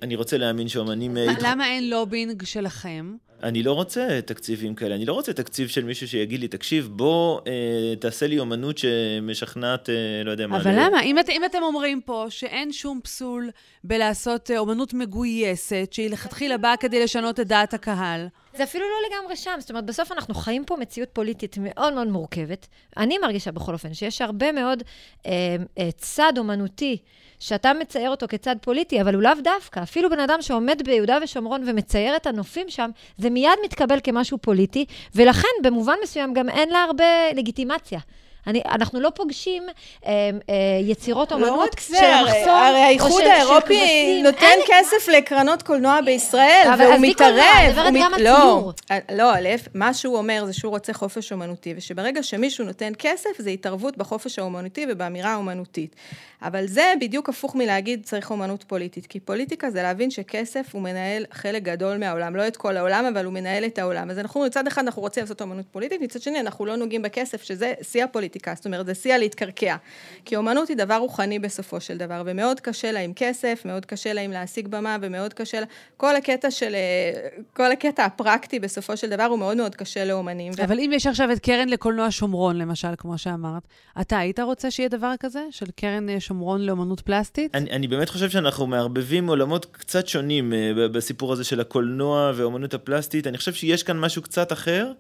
[0.03, 1.17] אני רוצה להאמין שאומנים...
[1.41, 3.17] למה אין לובינג שלכם?
[3.47, 7.41] אני לא רוצה תקציבים כאלה, אני לא רוצה תקציב של מישהו שיגיד לי, תקשיב, בוא
[7.47, 10.57] אה, תעשה לי אומנות שמשכנעת, אה, לא יודע מה.
[10.57, 10.71] אבל.
[10.75, 11.03] למה?
[11.03, 13.51] אם, את, אם אתם אומרים פה שאין שום פסול
[13.85, 18.27] בלעשות אה, אומנות מגויסת, שהיא לכתחילה באה כדי לשנות את דעת הקהל.
[18.57, 19.57] זה אפילו לא לגמרי שם.
[19.59, 22.67] זאת אומרת, בסוף אנחנו חיים פה מציאות פוליטית מאוד מאוד מורכבת.
[22.97, 24.83] אני מרגישה בכל אופן שיש הרבה מאוד
[25.27, 26.99] אה, אה, צד אומנותי.
[27.39, 29.83] שאתה מצייר אותו כצד פוליטי, אבל הוא לאו דווקא.
[29.83, 34.85] אפילו בן אדם שעומד ביהודה ושומרון ומצייר את הנופים שם, זה מיד מתקבל כמשהו פוליטי,
[35.15, 38.01] ולכן במובן מסוים גם אין לה הרבה לגיטימציה.
[38.47, 39.63] אני, אנחנו לא פוגשים
[40.07, 44.61] אה, אה, יצירות לא אומנות לא של המחסום, הרי האיחוד האירופי נותן אין...
[44.67, 47.79] כסף לקרנות קולנוע בישראל, והוא מתערב.
[47.79, 48.73] אני מדברת גם על לא, ציור.
[49.13, 53.51] לא, א', מה שהוא אומר זה שהוא רוצה חופש אומנותי, ושברגע שמישהו נותן כסף, זה
[53.51, 55.97] התערבות בחופש האומנותי ובאמירה האומנותית.
[56.43, 61.25] אבל זה בדיוק הפוך מלהגיד צריך אומנות פוליטית, כי פוליטיקה זה להבין שכסף הוא מנהל
[61.33, 64.11] חלק גדול מהעולם, לא את כל העולם, אבל הוא מנהל את העולם.
[64.11, 67.43] אז אנחנו, מצד אחד אנחנו רוצים לעשות אומנות פוליטית, מצד שני אנחנו לא נוגעים בכסף,
[67.43, 68.36] שזה שיא הפוליטיקה.
[68.37, 69.77] לפוליטיקה, זאת אומרת, זה שיא להתקרקע.
[70.25, 74.13] כי אומנות היא דבר רוחני בסופו של דבר, ומאוד קשה לה עם כסף, מאוד קשה
[74.13, 75.67] לה עם להשיג במה, ומאוד קשה לה...
[75.97, 76.75] כל הקטע של...
[76.75, 80.53] אה, כל הקטע הפרקטי בסופו של דבר הוא מאוד מאוד קשה לאומנים.
[80.65, 80.81] אבל ו...
[80.81, 83.63] אם יש עכשיו את קרן לקולנוע שומרון, למשל, כמו שאמרת,
[84.01, 85.43] אתה היית רוצה שיהיה דבר כזה?
[85.51, 87.55] של קרן אה, שומרון לאומנות פלסטית?
[87.55, 92.75] אני, אני באמת חושב שאנחנו מערבבים עולמות קצת שונים uh, בסיפור הזה של הקולנוע ואומנות
[92.75, 93.27] הפלסטית.
[93.27, 94.93] אני חושב שיש כאן משהו קצת אחר.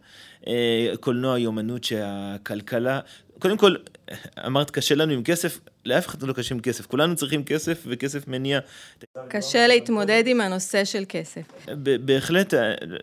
[1.00, 3.00] קולנוע היא אומנות שהכלכלה...
[3.38, 3.74] קודם כל,
[4.46, 6.86] אמרת קשה לנו עם כסף, לאף אחד לא קשה עם כסף.
[6.86, 8.60] כולנו צריכים כסף, וכסף מניע...
[9.28, 11.66] קשה להתמודד עם הנושא של כסף.
[12.04, 12.54] בהחלט,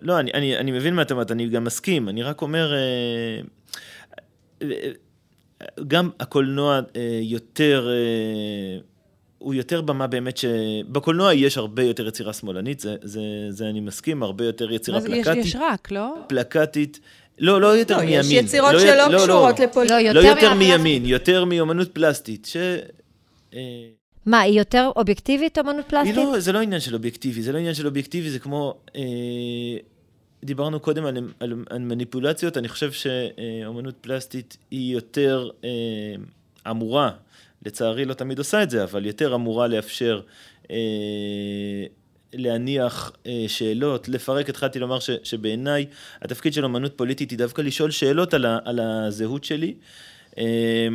[0.01, 2.09] לא, אני, אני, אני מבין מה את אומרת, אני גם מסכים.
[2.09, 2.73] אני רק אומר...
[5.87, 6.79] גם הקולנוע
[7.21, 7.89] יותר...
[9.37, 10.45] הוא יותר במה באמת ש...
[10.91, 15.37] בקולנוע יש הרבה יותר יצירה שמאלנית, זה, זה, זה אני מסכים, הרבה יותר יצירה פלקטית.
[15.37, 16.15] יש, יש רק, לא?
[16.27, 16.99] פלקטית.
[17.39, 18.19] לא, לא יותר לא, מימין.
[18.19, 20.01] יש יצירות לא, שלא לא, קשורות לא, לפוליטיקה.
[20.01, 22.45] לא, יותר, לא יותר מימין, יותר מאומנות פלסטית.
[22.45, 22.57] ש...
[23.53, 23.59] אה,
[24.25, 26.15] מה, היא יותר אובייקטיבית, אומנות פלסטית?
[26.15, 28.77] לא, זה לא עניין של אובייקטיבי, זה לא עניין של אובייקטיבי, זה כמו...
[28.95, 29.01] אה,
[30.43, 35.69] דיברנו קודם על, על, על מניפולציות, אני חושב שאומנות פלסטית היא יותר אה,
[36.71, 37.11] אמורה,
[37.65, 40.21] לצערי לא תמיד עושה את זה, אבל יותר אמורה לאפשר
[40.71, 40.75] אה,
[42.33, 45.85] להניח אה, שאלות, לפרק, התחלתי לומר ש, שבעיניי
[46.21, 49.73] התפקיד של אומנות פוליטית היא דווקא לשאול שאלות על, ה, על הזהות שלי.
[50.37, 50.87] אה,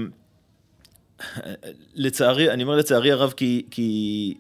[1.95, 4.35] לצערי, אני אומר לצערי הרב כי, כי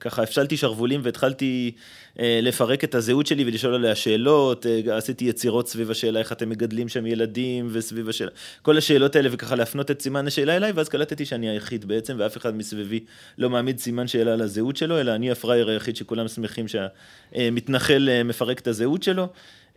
[0.00, 1.72] ככה הפשלתי שרוולים והתחלתי
[2.20, 6.48] אה, לפרק את הזהות שלי ולשאול עליה שאלות, אה, עשיתי יצירות סביב השאלה איך אתם
[6.48, 8.30] מגדלים שם ילדים וסביב השאלה,
[8.62, 12.36] כל השאלות האלה וככה להפנות את סימן השאלה אליי ואז קלטתי שאני היחיד בעצם ואף
[12.36, 13.00] אחד מסביבי
[13.38, 18.60] לא מעמיד סימן שאלה על הזהות שלו, אלא אני הפראייר היחיד שכולם שמחים שהמתנחל מפרק
[18.60, 19.28] את הזהות שלו.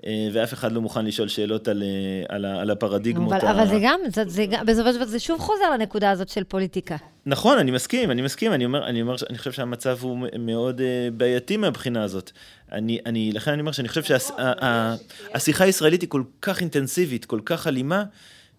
[0.05, 3.33] אה, ואף אחד לא מוכן לשאול שאלות על, אה, על, על הפרדיגמות.
[3.33, 3.51] אבל, ה...
[3.51, 6.95] אבל זה גם, זה, זה, בסופו של דבר זה שוב חוזר לנקודה הזאת של פוליטיקה.
[7.25, 10.83] נכון, אני מסכים, אני מסכים, אני אומר, אני אומר, אני חושב שהמצב הוא מאוד uh,
[11.13, 12.31] בעייתי מהבחינה הזאת.
[12.71, 17.67] אני, אני, לכן אני אומר שאני חושב שהשיחה הישראלית היא כל כך אינטנסיבית, כל כך
[17.67, 18.03] אלימה,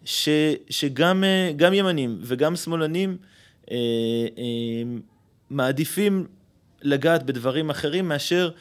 [0.04, 0.28] ש,
[0.70, 1.24] שגם
[1.72, 3.16] ימנים וגם שמאלנים
[3.62, 3.70] uh, uh,
[5.50, 6.26] מעדיפים
[6.82, 8.54] לגעת בדברים אחרים מאשר אה,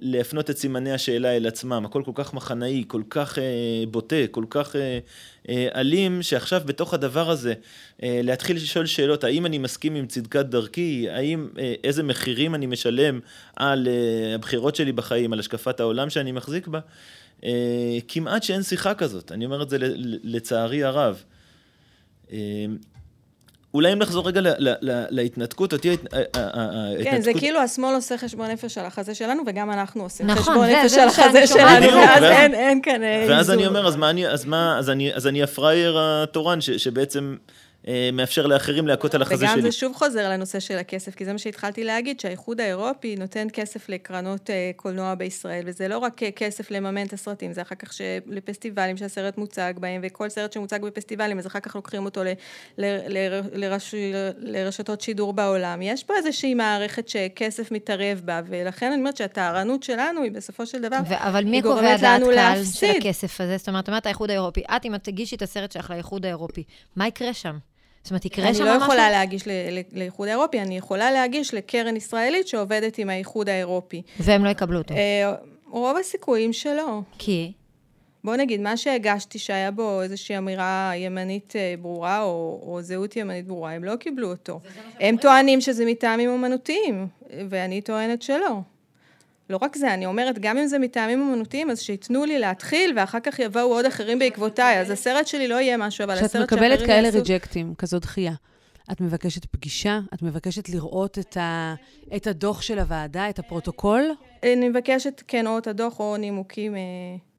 [0.00, 1.84] להפנות את סימני השאלה אל עצמם.
[1.84, 3.44] הכל כל כך מחנאי, כל כך אה,
[3.90, 4.98] בוטה, כל כך אה,
[5.74, 7.54] אלים, שעכשיו בתוך הדבר הזה,
[8.02, 11.48] להתחיל לשאול שאלות, האם אני מסכים עם צדקת דרכי, האם,
[11.84, 13.20] איזה מחירים אני משלם
[13.56, 13.88] על
[14.34, 16.80] הבחירות שלי בחיים, על השקפת העולם שאני מחזיק בה,
[18.08, 19.76] כמעט שאין שיחה כזאת, אני אומר את זה
[20.22, 21.22] לצערי הרב.
[23.74, 24.40] אולי אם נחזור רגע
[25.10, 26.36] להתנתקות, אותי ההתנתקות...
[27.04, 30.68] כן, זה כאילו השמאל עושה חשבון נפש על החזה שלנו, וגם אנחנו עושים נכון, חשבון
[30.68, 33.36] נפש על החזה שלנו, ואז אין כאן איזון.
[33.36, 33.86] ואז אני אומר,
[35.14, 37.36] אז אני הפראייר התורן, שבעצם...
[37.88, 39.60] אה, מאפשר לאחרים להכות על החזה וגם שלי.
[39.60, 43.46] וגם זה שוב חוזר לנושא של הכסף, כי זה מה שהתחלתי להגיד, שהאיחוד האירופי נותן
[43.52, 47.74] כסף לקרנות אה, קולנוע בישראל, וזה לא רק אה, כסף לממן את הסרטים, זה אחר
[47.74, 47.90] כך
[48.26, 52.28] לפסטיבלים שהסרט מוצג בהם, וכל סרט שמוצג בפסטיבלים, אז אחר כך לוקחים אותו ל,
[52.78, 53.94] ל, ל, לרש,
[54.38, 55.82] לרשתות שידור בעולם.
[55.82, 60.82] יש פה איזושהי מערכת שכסף מתערב בה, ולכן אני אומרת שהטהרנות שלנו היא בסופו של
[60.82, 63.56] דבר, ו- אבל מי קובע דעת קהל של הכסף הזה?
[63.56, 66.64] זאת אומרת, אומרת האיחוד האירופי, את אם את תגישי את הסרט שלך לאיחוד האירופי,
[66.96, 67.58] מה יקרה שם?
[68.06, 68.66] זאת אומרת, יקרה שם משהו?
[68.66, 69.42] אני לא יכולה להגיש
[69.92, 74.02] לאיחוד האירופי, אני יכולה להגיש לקרן ישראלית שעובדת עם האיחוד האירופי.
[74.20, 74.94] והם לא יקבלו אותו.
[74.94, 75.34] אה,
[75.70, 77.00] רוב הסיכויים שלא.
[77.18, 77.52] כי?
[78.24, 83.46] בוא נגיד, מה שהגשתי שהיה בו איזושהי אמירה ימנית אה, ברורה, או, או זהות ימנית
[83.46, 84.60] ברורה, הם לא קיבלו אותו.
[85.00, 87.06] הם טוענים שזה מטעמים אומנותיים,
[87.48, 88.60] ואני טוענת שלא.
[89.50, 93.20] לא רק זה, אני אומרת, גם אם זה מטעמים אומנותיים, אז שייתנו לי להתחיל, ואחר
[93.20, 94.80] כך יבואו עוד אחרים בעקבותיי.
[94.80, 96.56] אז הסרט שלי לא יהיה משהו, אבל הסרט שאחרים יעשו...
[96.56, 98.32] כשאת מקבלת כאלה ריג'קטים, כזאת דחייה,
[98.92, 100.00] את מבקשת פגישה?
[100.14, 101.74] את מבקשת לראות את, ה...
[102.16, 104.10] את הדוח של הוועדה, את הפרוטוקול?
[104.42, 106.76] אני מבקשת, כן, או את הדוח או נימוקים.
[106.76, 106.80] אה,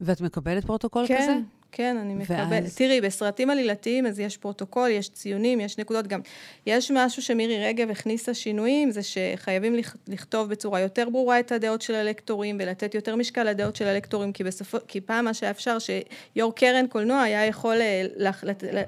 [0.02, 1.26] ואת מקבלת פרוטוקול כן, כזה?
[1.26, 1.42] כן,
[1.80, 2.48] אני מקבלת.
[2.50, 2.76] ואז...
[2.76, 6.22] תראי, בסרטים עלילתיים אז יש פרוטוקול, יש ציונים, יש נקודות גם.
[6.66, 9.76] יש משהו שמירי רגב הכניסה שינויים, זה שחייבים
[10.08, 14.44] לכתוב בצורה יותר ברורה את הדעות של הלקטורים ולתת יותר משקל לדעות של הלקטורים, כי,
[14.44, 18.02] בסופו, כי פעם מה שהיה אפשר, שיו"ר קרן קולנוע היה יכול אה,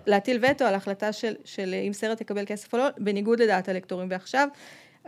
[0.08, 4.08] להטיל וטו על החלטה של, של אם סרט יקבל כסף או לא, בניגוד לדעת הלקטורים.
[4.12, 4.48] ועכשיו...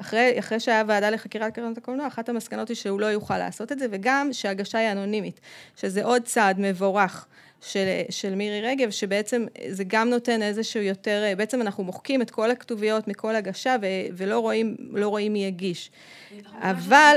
[0.01, 3.79] אחרי, אחרי שהיה ועדה לחקירת קרנות הקולנוע, אחת המסקנות היא שהוא לא יוכל לעשות את
[3.79, 5.39] זה, וגם שהגשה היא אנונימית,
[5.75, 7.25] שזה עוד צעד מבורך.
[7.63, 12.51] של, של מירי רגב, שבעצם זה גם נותן איזשהו יותר, בעצם אנחנו מוחקים את כל
[12.51, 15.91] הכתוביות מכל הגשה ו, ולא רואים, לא רואים מי הגיש.
[16.53, 17.15] אבל,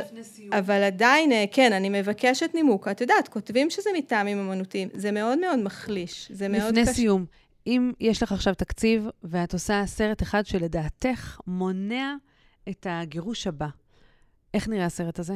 [0.52, 2.88] אבל עדיין, כן, אני מבקשת נימוק.
[2.88, 6.80] את יודעת, כותבים שזה מטעמים אמנותיים, זה מאוד מאוד מחליש, זה מאוד קשה.
[6.80, 7.24] לפני סיום,
[7.66, 12.14] אם יש לך עכשיו תקציב ואת עושה סרט אחד שלדעתך מונע
[12.68, 13.68] את הגירוש הבא,
[14.54, 15.34] איך נראה הסרט הזה?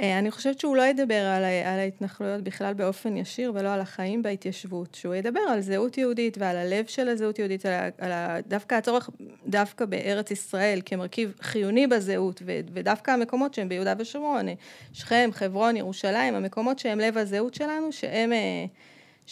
[0.00, 4.22] אה, אני חושבת שהוא לא ידבר על, על ההתנחלויות בכלל באופן ישיר ולא על החיים
[4.22, 9.10] בהתיישבות, שהוא ידבר על זהות יהודית ועל הלב של הזהות יהודית, על, על דווקא הצורך
[9.46, 14.46] דווקא בארץ ישראל כמרכיב חיוני בזהות, ו, ודווקא המקומות שהם ביהודה ושומרון,
[14.92, 18.32] שכם, חברון, ירושלים, המקומות שהם לב הזהות שלנו, שהם...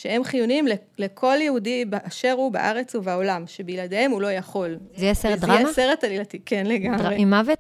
[0.01, 0.67] שהם חיוניים
[0.99, 4.79] לכל יהודי באשר הוא בארץ ובעולם, שבלעדיהם הוא לא יכול.
[4.97, 5.57] זה יהיה סרט דרמה?
[5.57, 7.15] זה יהיה סרט עלילתי, כן, לגמרי.
[7.19, 7.59] עם מוות?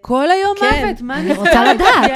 [0.00, 0.84] כל היום כן.
[0.86, 2.10] מוות, מה אני רוצה לדעת.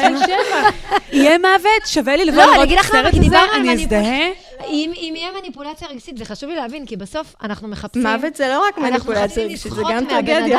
[1.12, 4.28] יהיה מוות, שווה לי לבוא לראות את הסרט הזה, אני אזדהה.
[4.68, 8.03] אם, אם יהיה מניפולציה רגשית, זה חשוב לי להבין, כי בסוף אנחנו מחפשים...
[8.03, 10.59] מוות זה לא רק מניפולציה רגשית, זה גם טרגדיה.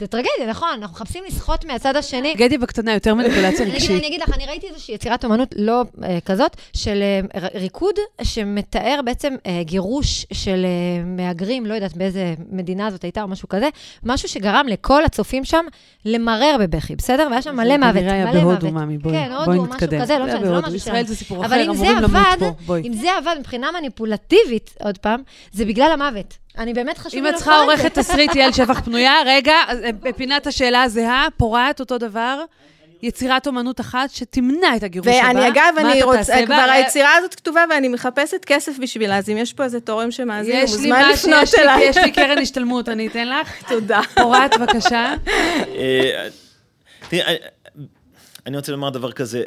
[0.00, 2.34] זה טרגדיה, נכון, אנחנו מחפשים לסחוט מהצד השני.
[2.36, 3.90] טרגדיה בקטנה, יותר מניפולציה רגשית.
[3.90, 9.00] אני אגיד לך, אני ראיתי איזושהי יצירת אומנות לא אה, כזאת, של אה, ריקוד שמתאר
[9.04, 10.66] בעצם אה, גירוש של
[11.04, 13.68] מהגרים, לא יודעת באיזה מדינה זאת הייתה או משהו כזה,
[14.04, 15.64] משהו שגרם לכל הצופים שם
[16.04, 17.26] למרר בבכי, בסדר?
[17.30, 17.94] והיה שם מלא מוות, מלא מוות.
[17.94, 19.28] זה כנראה היה בהודו, מאמי, בואי נתקדם.
[19.28, 21.06] כן, הודו, משהו כזה, לא משנה, זה לא משהו שלנו.
[21.06, 22.26] זה סיפור אחר, אמורים למות
[22.66, 26.34] פה, אם זה עבד מבחינה מניפולטיבית, עוד פעם, זה בגלל המוות.
[26.58, 30.46] אני באמת חשוב לי אם את צריכה עורכת תסריט יעל שבח פנויה, רגע, אה, בפינת
[30.46, 32.44] השאלה הזהה, פורעת אותו דבר.
[33.02, 35.26] יצירת אומנות אחת שתמנע את הגירוש הבא.
[35.26, 39.52] ואני אגב, אני רוצה, כבר היצירה הזאת כתובה ואני מחפשת כסף בשבילה, אז אם יש
[39.52, 41.84] פה איזה תורם שמאזין, הוא מוזמן לפנות אליי.
[41.84, 43.52] יש לי קרן השתלמות, אני אתן לך.
[43.70, 44.00] תודה.
[44.14, 45.14] פורעת, בבקשה.
[45.76, 46.28] אה,
[47.08, 47.36] תראי,
[48.46, 49.42] אני רוצה לומר דבר כזה,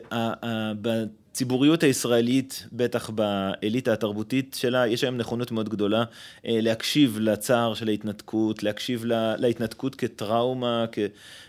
[1.38, 6.04] הציבוריות הישראלית, בטח באליטה התרבותית שלה, יש היום נכונות מאוד גדולה
[6.46, 11.00] אה, להקשיב לצער של ההתנתקות, להקשיב לה, להתנתקות כטראומה, כ...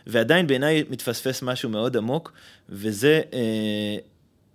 [0.07, 2.33] ועדיין בעיניי מתפספס משהו מאוד עמוק,
[2.69, 3.97] וזה אה,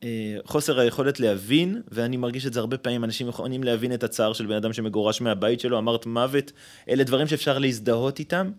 [0.03, 4.33] אה, חוסר היכולת להבין, ואני מרגיש את זה הרבה פעמים, אנשים יכולים להבין את הצער
[4.33, 6.51] של בן אדם שמגורש מהבית שלו, אמרת מוות,
[6.89, 8.51] אלה דברים שאפשר להזדהות איתם,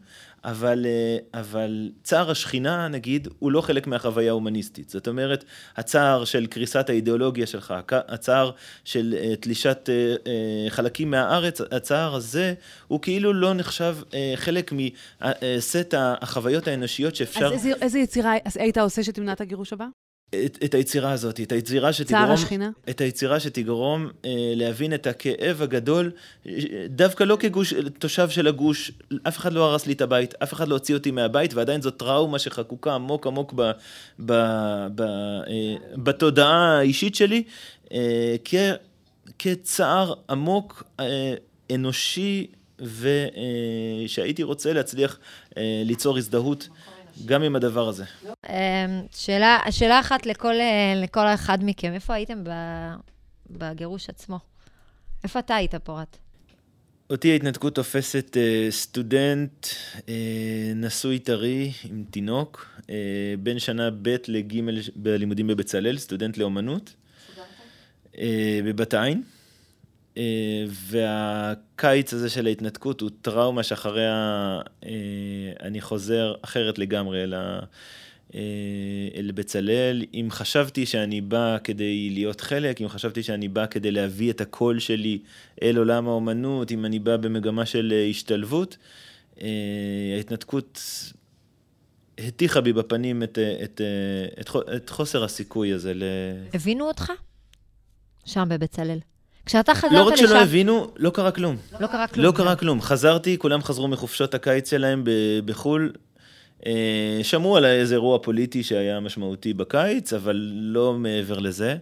[0.45, 4.89] אבל, אה, אבל צער השכינה, נגיד, הוא לא חלק מהחוויה ההומניסטית.
[4.91, 5.45] זאת אומרת,
[5.77, 8.51] הצער של קריסת האידיאולוגיה שלך, הצער
[8.85, 12.55] של אה, תלישת אה, חלקים מהארץ, הצער הזה,
[12.89, 13.97] הוא כאילו לא נחשב
[14.37, 17.47] חלק מסט החוויות האנושיות שאפשר...
[17.47, 19.87] אז איזה, איזה יצירה היית עושה שתמנע את הגירוש הבא?
[20.31, 22.23] את, את היצירה הזאת, את היצירה שתגרום...
[22.23, 22.71] צער השכינה?
[22.91, 26.11] את היצירה שתגרום אה, להבין את הכאב הגדול,
[26.89, 28.93] דווקא לא כגוש, תושב של הגוש,
[29.29, 31.91] אף אחד לא הרס לי את הבית, אף אחד לא הוציא אותי מהבית, ועדיין זו
[31.91, 33.71] טראומה שחקוקה עמוק עמוק ב,
[34.19, 34.33] ב,
[34.95, 37.43] ב, אה, בתודעה האישית שלי,
[37.93, 38.55] אה, כ,
[39.39, 41.35] כצער עמוק, אה,
[41.75, 42.47] אנושי,
[42.79, 45.19] ושהייתי אה, רוצה להצליח
[45.57, 46.69] אה, ליצור הזדהות.
[47.25, 48.05] גם עם הדבר הזה.
[48.49, 48.55] אמ,
[49.17, 52.45] שאלה, שאלה אחת לכל, אה, לכל אחד מכם, איפה הייתם
[53.51, 54.39] בגירוש עצמו?
[55.25, 56.17] איפה אתה היית, פורת?
[57.11, 60.01] אותי ההתנתקות תופסת uh, סטודנט uh,
[60.75, 62.87] נשוי טרי עם תינוק, uh,
[63.39, 64.55] בין שנה ב' לג'
[64.97, 66.95] בלימודים בבצלאל, סטודנט לאומנות,
[68.13, 68.19] uh,
[68.65, 69.23] בבת עין.
[70.19, 74.13] אה, והקיץ הזה של ההתנתקות הוא טראומה שאחריה
[74.85, 74.91] אה,
[75.63, 77.61] אני חוזר אחרת לגמרי אל, ה,
[78.35, 78.41] אה,
[79.15, 80.05] אל בצלאל.
[80.15, 84.79] אם חשבתי שאני בא כדי להיות חלק, אם חשבתי שאני בא כדי להביא את הקול
[84.79, 85.19] שלי
[85.63, 88.77] אל עולם האומנות, אם אני בא במגמה של השתלבות,
[90.17, 90.81] ההתנתקות
[92.19, 93.81] הטיחה בי בפנים את, את,
[94.41, 95.93] את, את חוסר הסיכוי הזה.
[96.55, 97.13] הבינו אותך?
[98.25, 98.99] שם בבצלאל.
[99.47, 99.99] כשאתה חזרת לשם...
[99.99, 101.57] לא רק שלא הבינו, לא קרה כלום.
[101.81, 102.27] לא קרה כלום.
[102.27, 102.81] לא קרה כלום.
[102.81, 105.05] חזרתי, כולם חזרו מחופשות הקיץ שלהם
[105.45, 105.93] בחו"ל.
[106.67, 111.77] אה, שמעו על איזה אירוע פוליטי שהיה משמעותי בקיץ, אבל לא מעבר לזה.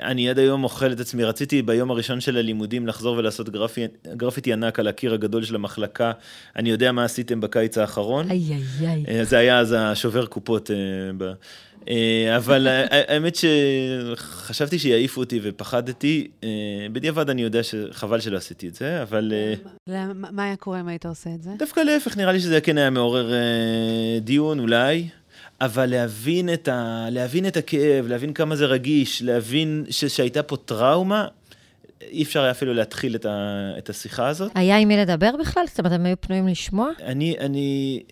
[0.00, 4.52] אני עד היום אוכל את עצמי, רציתי ביום הראשון של הלימודים לחזור ולעשות גרפי, גרפיטי
[4.52, 6.12] ענק על הקיר הגדול של המחלקה.
[6.56, 8.30] אני יודע מה עשיתם בקיץ האחרון.
[8.30, 9.04] איי איי איי.
[9.08, 10.70] אה, זה היה אז השובר קופות.
[10.70, 10.76] אה,
[11.88, 16.28] אה, אבל האמת שחשבתי שיעיפו אותי ופחדתי.
[16.92, 19.32] בדיעבד אני יודע שחבל שלא עשיתי את זה, אבל...
[20.12, 21.50] מה היה קורה אם היית עושה את זה?
[21.58, 23.32] דווקא להפך, נראה לי שזה כן היה מעורר
[24.20, 25.08] דיון אולי.
[25.60, 27.06] אבל להבין את, ה...
[27.10, 30.04] להבין את הכאב, להבין כמה זה רגיש, להבין ש...
[30.04, 31.26] שהייתה פה טראומה,
[32.02, 34.50] אי אפשר היה אפילו להתחיל את, ה, את השיחה הזאת.
[34.54, 35.62] היה עם מי לדבר בכלל?
[35.66, 36.90] זאת אומרת, הם היו פנויים לשמוע?
[37.02, 38.02] אני, אני,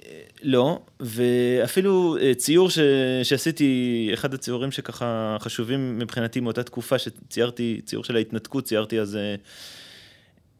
[0.42, 2.78] לא, ואפילו אה, ציור ש,
[3.22, 9.34] שעשיתי, אחד הציורים שככה חשובים מבחינתי מאותה תקופה שציירתי, ציור של ההתנתקות, ציירתי אז אה,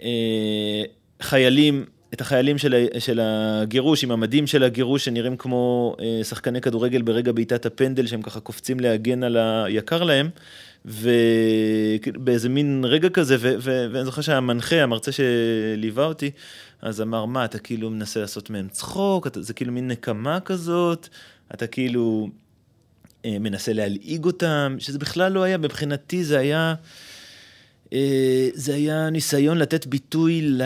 [0.03, 0.83] אה,
[1.23, 7.03] חיילים, את החיילים של, של הגירוש, עם המדים של הגירוש, שנראים כמו אה, שחקני כדורגל
[7.03, 10.31] ברגע בעיטת הפנדל, שהם ככה קופצים להגן על היקר להם.
[10.85, 16.31] ובאיזה מין רגע כזה, ו- ו- ואני זוכר שהמנחה, המרצה שליווה אותי,
[16.83, 21.09] אז אמר, מה, אתה כאילו מנסה לעשות מהם צחוק, אתה, זה כאילו מין נקמה כזאת,
[21.55, 22.31] אתה כאילו
[23.25, 26.75] אה, מנסה להלעיג אותם, שזה בכלל לא היה, מבחינתי זה היה...
[27.93, 30.57] אה, זה היה ניסיון לתת ביטוי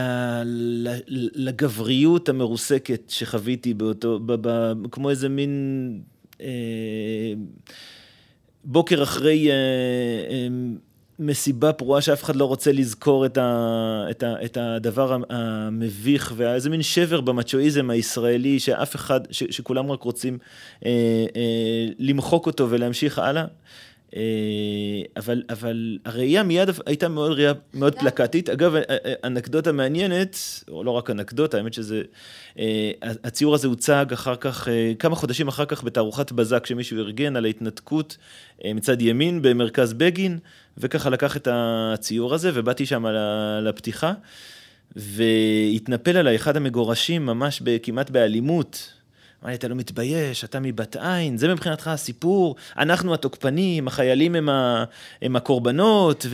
[1.34, 6.00] לגבריות המרוסקת שחוויתי באותו, ב, ב, כמו איזה מין...
[6.40, 7.34] אה,
[8.64, 9.54] בוקר אחרי אה,
[10.30, 10.48] אה,
[11.18, 16.70] מסיבה פרועה שאף אחד לא רוצה לזכור את, ה, את, ה, את הדבר המביך, ואיזה
[16.70, 20.38] מין שבר במצ'ואיזם הישראלי, שאף אחד, ש, שכולם רק רוצים
[20.86, 20.90] אה,
[21.36, 23.44] אה, למחוק אותו ולהמשיך הלאה.
[24.16, 28.50] אה, אבל, אבל הראייה מיד הייתה מאוד ראייה מאוד פלקטית.
[28.50, 30.36] אגב, אה, אה, אנקדוטה מעניינת,
[30.68, 32.02] או לא רק אנקדוטה, האמת שזה,
[33.02, 38.16] הציור הזה הוצג אחר כך, כמה חודשים אחר כך בתערוכת בזק שמישהו ארגן על ההתנתקות
[38.64, 40.38] מצד ימין במרכז בגין,
[40.78, 43.06] וככה לקח את הציור הזה ובאתי שם
[43.62, 44.12] לפתיחה,
[44.96, 49.01] והתנפל עליי אחד המגורשים ממש כמעט באלימות.
[49.48, 54.84] לי, אתה לא מתבייש, אתה מבת עין, זה מבחינתך הסיפור, אנחנו התוקפנים, החיילים הם, ה,
[55.22, 56.26] הם הקורבנות,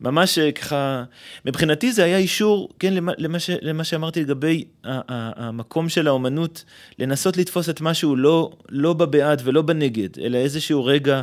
[0.00, 1.04] וממש אה, ככה,
[1.44, 6.64] מבחינתי זה היה אישור, כן, למה, למה, ש, למה שאמרתי לגבי המקום של האומנות,
[6.98, 11.22] לנסות לתפוס את משהו לא, לא בבעד ולא בנגד, אלא איזשהו רגע,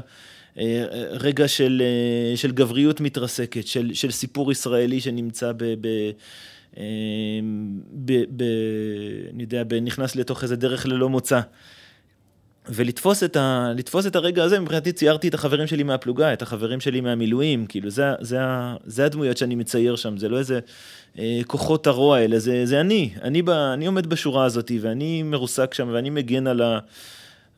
[0.60, 5.64] אה, רגע של, אה, של גבריות מתרסקת, של, של סיפור ישראלי שנמצא ב...
[5.82, 5.88] ב
[7.94, 8.44] ב, ב,
[9.34, 11.40] אני יודע, נכנס לתוך איזה דרך ללא מוצא.
[12.72, 16.80] ולתפוס את, ה, לתפוס את הרגע הזה, מבחינתי ציירתי את החברים שלי מהפלוגה, את החברים
[16.80, 18.40] שלי מהמילואים, כאילו זה, זה,
[18.86, 20.60] זה הדמויות שאני מצייר שם, זה לא איזה
[21.20, 25.74] אה, כוחות הרוע, אלא זה, זה אני, אני, ב, אני עומד בשורה הזאת ואני מרוסק
[25.74, 26.80] שם ואני מגן על, ה,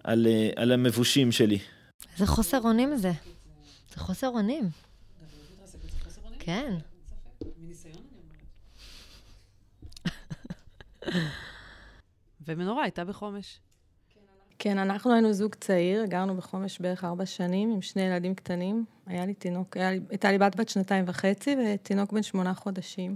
[0.04, 1.60] על, אה, על המבושים שלי.
[2.14, 3.12] איזה חוסר אונים זה.
[3.94, 4.70] זה חוסר אונים.
[6.40, 6.74] כן.
[12.48, 13.60] ומנורה הייתה בחומש.
[14.60, 18.86] כן, אנחנו היינו זוג צעיר, גרנו בחומש בערך ארבע שנים עם שני ילדים קטנים.
[19.08, 23.16] היה לי תינוק, היה לי, הייתה לי בת בת שנתיים וחצי ותינוק בן שמונה חודשים.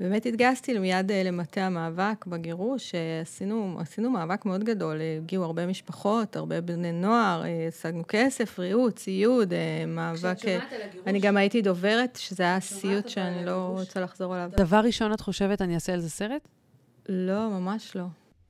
[0.00, 6.36] באמת התגייסתי מיד אה, למטה המאבק בגירוש, עשינו, עשינו מאבק מאוד גדול, הגיעו הרבה משפחות,
[6.36, 10.36] הרבה בני נוער, אה, השגנו כסף, ריהוט, ציוד, אה, מאבק...
[10.36, 11.06] כשאת שומעת על הגירוש...
[11.08, 14.50] אני גם הייתי דוברת, שזה היה סיוט שאני לא רוצה לחזור עליו.
[14.56, 16.48] דבר ראשון, את חושבת, אני אעשה על זה סרט?
[17.08, 18.04] לא, ממש לא.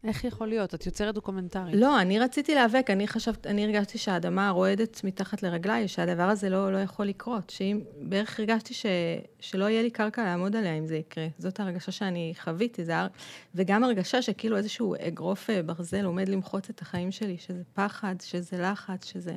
[0.04, 0.74] איך יכול להיות?
[0.74, 1.74] את יוצרת דוקומנטרית.
[1.74, 6.72] לא, אני רציתי להיאבק, אני חשבת, אני הרגשתי שהאדמה רועדת מתחת לרגליי, שהדבר הזה לא,
[6.72, 8.86] לא יכול לקרות, שאם, בערך הרגשתי ש,
[9.40, 11.26] שלא יהיה לי קרקע לעמוד עליה אם זה יקרה.
[11.38, 12.94] זאת הרגשה שאני חוויתי, זה,
[13.54, 18.58] וגם הרגשה שכאילו איזשהו אגרוף אה, ברזל עומד למחוץ את החיים שלי, שזה פחד, שזה
[18.58, 19.34] לחץ, שזה...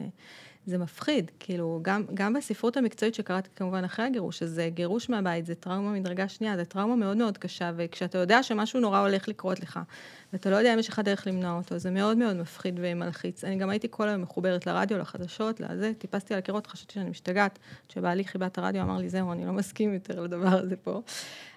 [0.65, 5.55] זה מפחיד, כאילו, גם, גם בספרות המקצועית שקראתי כמובן אחרי הגירוש, שזה גירוש מהבית, זה
[5.55, 9.79] טראומה מדרגה שנייה, זה טראומה מאוד מאוד קשה, וכשאתה יודע שמשהו נורא הולך לקרות לך,
[10.33, 13.43] ואתה לא יודע אם יש לך דרך למנוע אותו, זה מאוד מאוד מפחיד ומלחיץ.
[13.43, 17.59] אני גם הייתי כל היום מחוברת לרדיו, לחדשות, לזה, טיפסתי על הקירות, חשבתי שאני משתגעת.
[17.87, 21.01] כשבעלי חיבה את הרדיו, אמר לי, זהו, אני לא מסכים יותר לדבר הזה פה.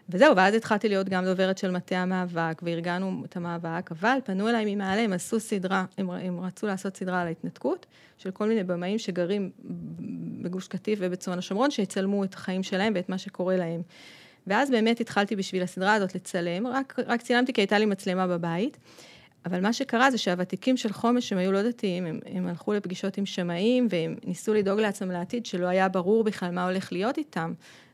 [0.08, 4.74] וזהו, ואז התחלתי להיות גם דוברת של מטה המאבק, וארגנו את המאבק, אבל פנו אליי
[4.74, 7.86] ממעלה, הם עשו סדרה, הם, הם רצו לעשות סדרה על ההתנתקות,
[8.18, 9.50] של כל מיני במאים שגרים
[10.42, 13.82] בגוש קטיף ובצפון השומרון, שיצלמו את החיים שלהם ואת מה שקורה להם.
[14.46, 18.78] ואז באמת התחלתי בשביל הסדרה הזאת לצלם, רק, רק צילמתי כי הייתה לי מצלמה בבית.
[19.46, 23.18] אבל מה שקרה זה שהוותיקים של חומש, הם היו לא דתיים, הם, הם הלכו לפגישות
[23.18, 27.52] עם שמאים, והם ניסו לדאוג לעצמם לעתיד, שלא היה ברור בכלל מה הולך להיות איתם.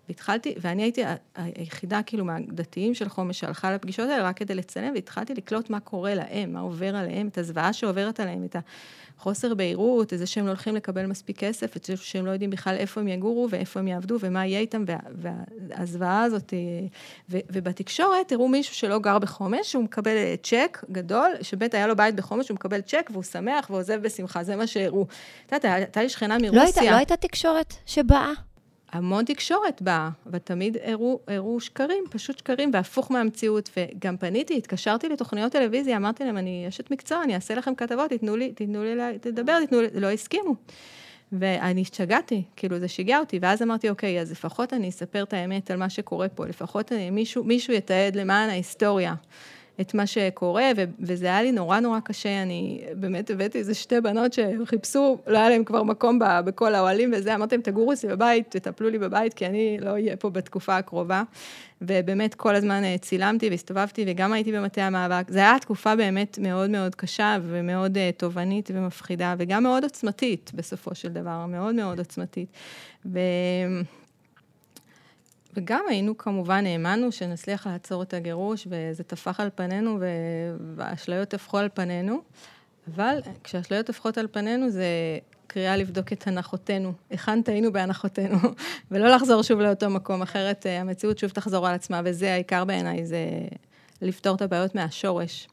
[0.09, 1.02] והתחלתי, ואני הייתי
[1.34, 6.14] היחידה כאילו מהדתיים של חומש שהלכה לפגישות האלה רק כדי לצלם, והתחלתי לקלוט מה קורה
[6.14, 8.56] להם, מה עובר עליהם, את הזוועה שעוברת עליהם, את
[9.18, 12.50] החוסר בהירות, את זה שהם לא הולכים לקבל מספיק כסף, את זה שהם לא יודעים
[12.50, 14.84] בכלל איפה הם יגורו ואיפה הם יעבדו ומה יהיה איתם,
[15.14, 16.54] והזוועה הזאת.
[16.54, 16.59] אה,
[17.30, 21.96] ו, ובתקשורת הראו מישהו שלא גר בחומש, שהוא מקבל אה, צ'ק גדול, שבאמת היה לו
[21.96, 25.06] בית בחומש, הוא מקבל צ'ק והוא שמח ועוזב בשמחה, זה מה שהראו.
[25.46, 26.59] את יודעת, הייתה לי שכנה מרוסיה.
[26.59, 28.47] לא הייתה, לא הייתה תקשורת שבאה?
[28.93, 33.70] המון תקשורת באה, ותמיד הראו, הראו שקרים, פשוט שקרים, והפוך מהמציאות.
[33.76, 38.36] וגם פניתי, התקשרתי לתוכניות טלוויזיה, אמרתי להם, אני אשת מקצוע, אני אעשה לכם כתבות, תיתנו
[38.36, 40.55] לי, תיתנו לי לדבר, תיתנו לי, לא הסכימו.
[41.32, 45.70] ואני השתגעתי, כאילו זה שיגע אותי, ואז אמרתי, אוקיי, אז לפחות אני אספר את האמת
[45.70, 49.14] על מה שקורה פה, לפחות אני, מישהו, מישהו יתעד למען ההיסטוריה.
[49.81, 54.01] את מה שקורה, ו- וזה היה לי נורא נורא קשה, אני באמת הבאתי איזה שתי
[54.01, 58.11] בנות שחיפשו, לא היה להם כבר מקום ב- בכל האוהלים וזה, אמרתי להם, תגורו אצלי
[58.11, 61.22] בבית, תטפלו לי בבית, כי אני לא אהיה פה בתקופה הקרובה.
[61.83, 65.31] ובאמת כל הזמן אה, צילמתי והסתובבתי, וגם הייתי במטה המאבק.
[65.31, 70.95] זו הייתה תקופה באמת מאוד מאוד קשה, ומאוד uh, תובענית ומפחידה, וגם מאוד עוצמתית, בסופו
[70.95, 72.49] של דבר, מאוד מאוד עוצמתית.
[73.07, 73.18] ו...
[75.59, 79.98] וגם היינו כמובן, האמנו שנצליח לעצור את הגירוש, וזה טפח על פנינו,
[80.76, 82.20] והאשליות טפחו על פנינו,
[82.94, 84.86] אבל כשהאשליות טפחות על פנינו זה
[85.46, 88.36] קריאה לבדוק את הנחותינו, היכן טעינו בהנחותינו,
[88.90, 93.06] ולא לחזור שוב לאותו מקום, אחרת אה, המציאות שוב תחזור על עצמה, וזה העיקר בעיניי,
[93.06, 93.18] זה
[94.02, 95.48] לפתור את הבעיות מהשורש.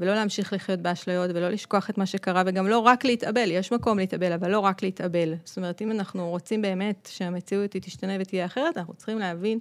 [0.00, 3.98] ולא להמשיך לחיות באשליות, ולא לשכוח את מה שקרה, וגם לא רק להתאבל, יש מקום
[3.98, 5.34] להתאבל, אבל לא רק להתאבל.
[5.44, 9.58] זאת אומרת, אם אנחנו רוצים באמת שהמציאות היא תשתנה ותהיה אחרת, אנחנו צריכים להבין.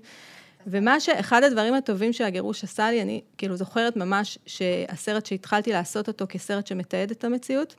[0.68, 1.10] ומה ש...
[1.10, 6.68] אחד הדברים הטובים שהגירוש עשה לי, אני כאילו זוכרת ממש שהסרט שהתחלתי לעשות אותו כסרט
[6.68, 7.76] שמתעד את המציאות,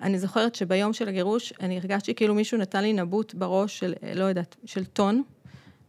[0.00, 4.24] אני זוכרת שביום של הגירוש, אני הרגשתי כאילו מישהו נתן לי נבוט בראש של, לא
[4.24, 5.22] יודעת, של טון,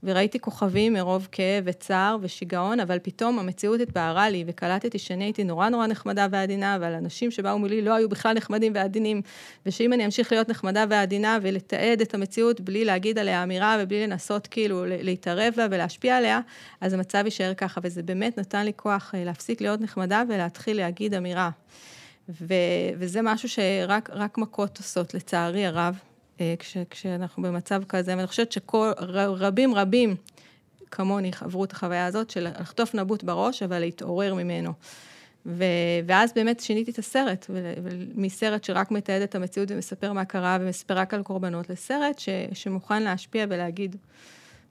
[0.03, 5.69] וראיתי כוכבים מרוב כאב וצער ושיגעון, אבל פתאום המציאות התבהרה לי, וקלטתי שאני הייתי נורא
[5.69, 9.21] נורא נחמדה ועדינה, אבל אנשים שבאו מולי לא היו בכלל נחמדים ועדינים,
[9.65, 14.47] ושאם אני אמשיך להיות נחמדה ועדינה ולתעד את המציאות בלי להגיד עליה אמירה ובלי לנסות
[14.47, 16.39] כאילו להתערב בה ולהשפיע עליה,
[16.81, 21.13] אז המצב יישאר ככה, וזה באמת נתן לי כוח אה, להפסיק להיות נחמדה ולהתחיל להגיד
[21.13, 21.49] אמירה.
[22.29, 22.53] ו-
[22.97, 26.10] וזה משהו שרק מכות עושות, לצערי הרב.
[26.41, 30.15] אה, כש, כשאנחנו במצב כזה, ואני חושבת שרבים רבים
[30.91, 34.73] כמוני עברו את החוויה הזאת של לחטוף נבוט בראש, אבל להתעורר ממנו.
[35.45, 35.63] ו,
[36.05, 37.49] ואז באמת שיניתי את הסרט,
[38.15, 43.03] מסרט שרק מתעד את המציאות ומספר מה קרה ומספר רק על קורבנות, לסרט ש, שמוכן
[43.03, 43.95] להשפיע ולהגיד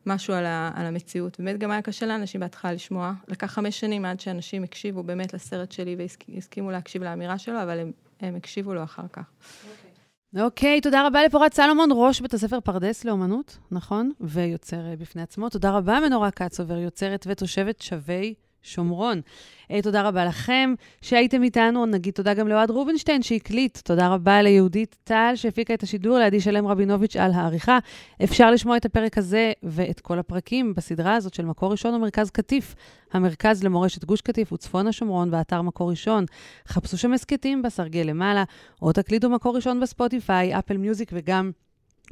[0.07, 1.41] משהו על, ה, על המציאות.
[1.41, 3.13] באמת גם היה קשה לאנשים בהתחלה לשמוע.
[3.29, 5.97] לקח חמש שנים עד שאנשים הקשיבו באמת לסרט שלי
[6.29, 9.23] והסכימו להקשיב לאמירה שלו, אבל הם, הם הקשיבו לו אחר כך.
[9.23, 9.90] Okay.
[10.39, 14.13] אוקיי, okay, תודה רבה לפורת סלומון, ראש בית הספר פרדס לאומנות, נכון?
[14.21, 15.49] ויוצר אה, בפני עצמו.
[15.49, 19.21] תודה רבה, מנורה קצובר, יוצרת ותושבת שווי שומרון.
[19.69, 21.87] Uh, תודה רבה לכם שהייתם איתנו.
[21.87, 23.79] נגיד תודה גם לאוהד רובינשטיין שהקליט.
[23.79, 27.79] תודה רבה ליהודית טל שהפיקה את השידור, לידי שלם רבינוביץ' על העריכה.
[28.25, 32.75] אפשר לשמוע את הפרק הזה ואת כל הפרקים בסדרה הזאת של מקור ראשון ומרכז קטיף,
[33.13, 36.25] המרכז למורשת גוש קטיף וצפון השומרון באתר מקור ראשון.
[36.69, 38.45] חפשו שם הסכתים בסרגל למעלה,
[38.83, 41.51] או תקליטו מקור ראשון בספוטיפיי, אפל מיוזיק וגם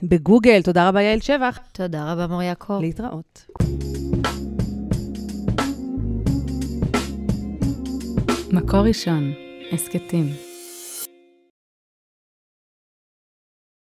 [0.02, 0.62] בגוגל.
[0.62, 1.58] תודה רבה, יעל שבח.
[1.72, 2.78] תודה רבה, מור יעקב.
[2.80, 3.46] להתראות.
[8.52, 9.32] מקור ראשון,
[9.72, 10.47] הסכתים.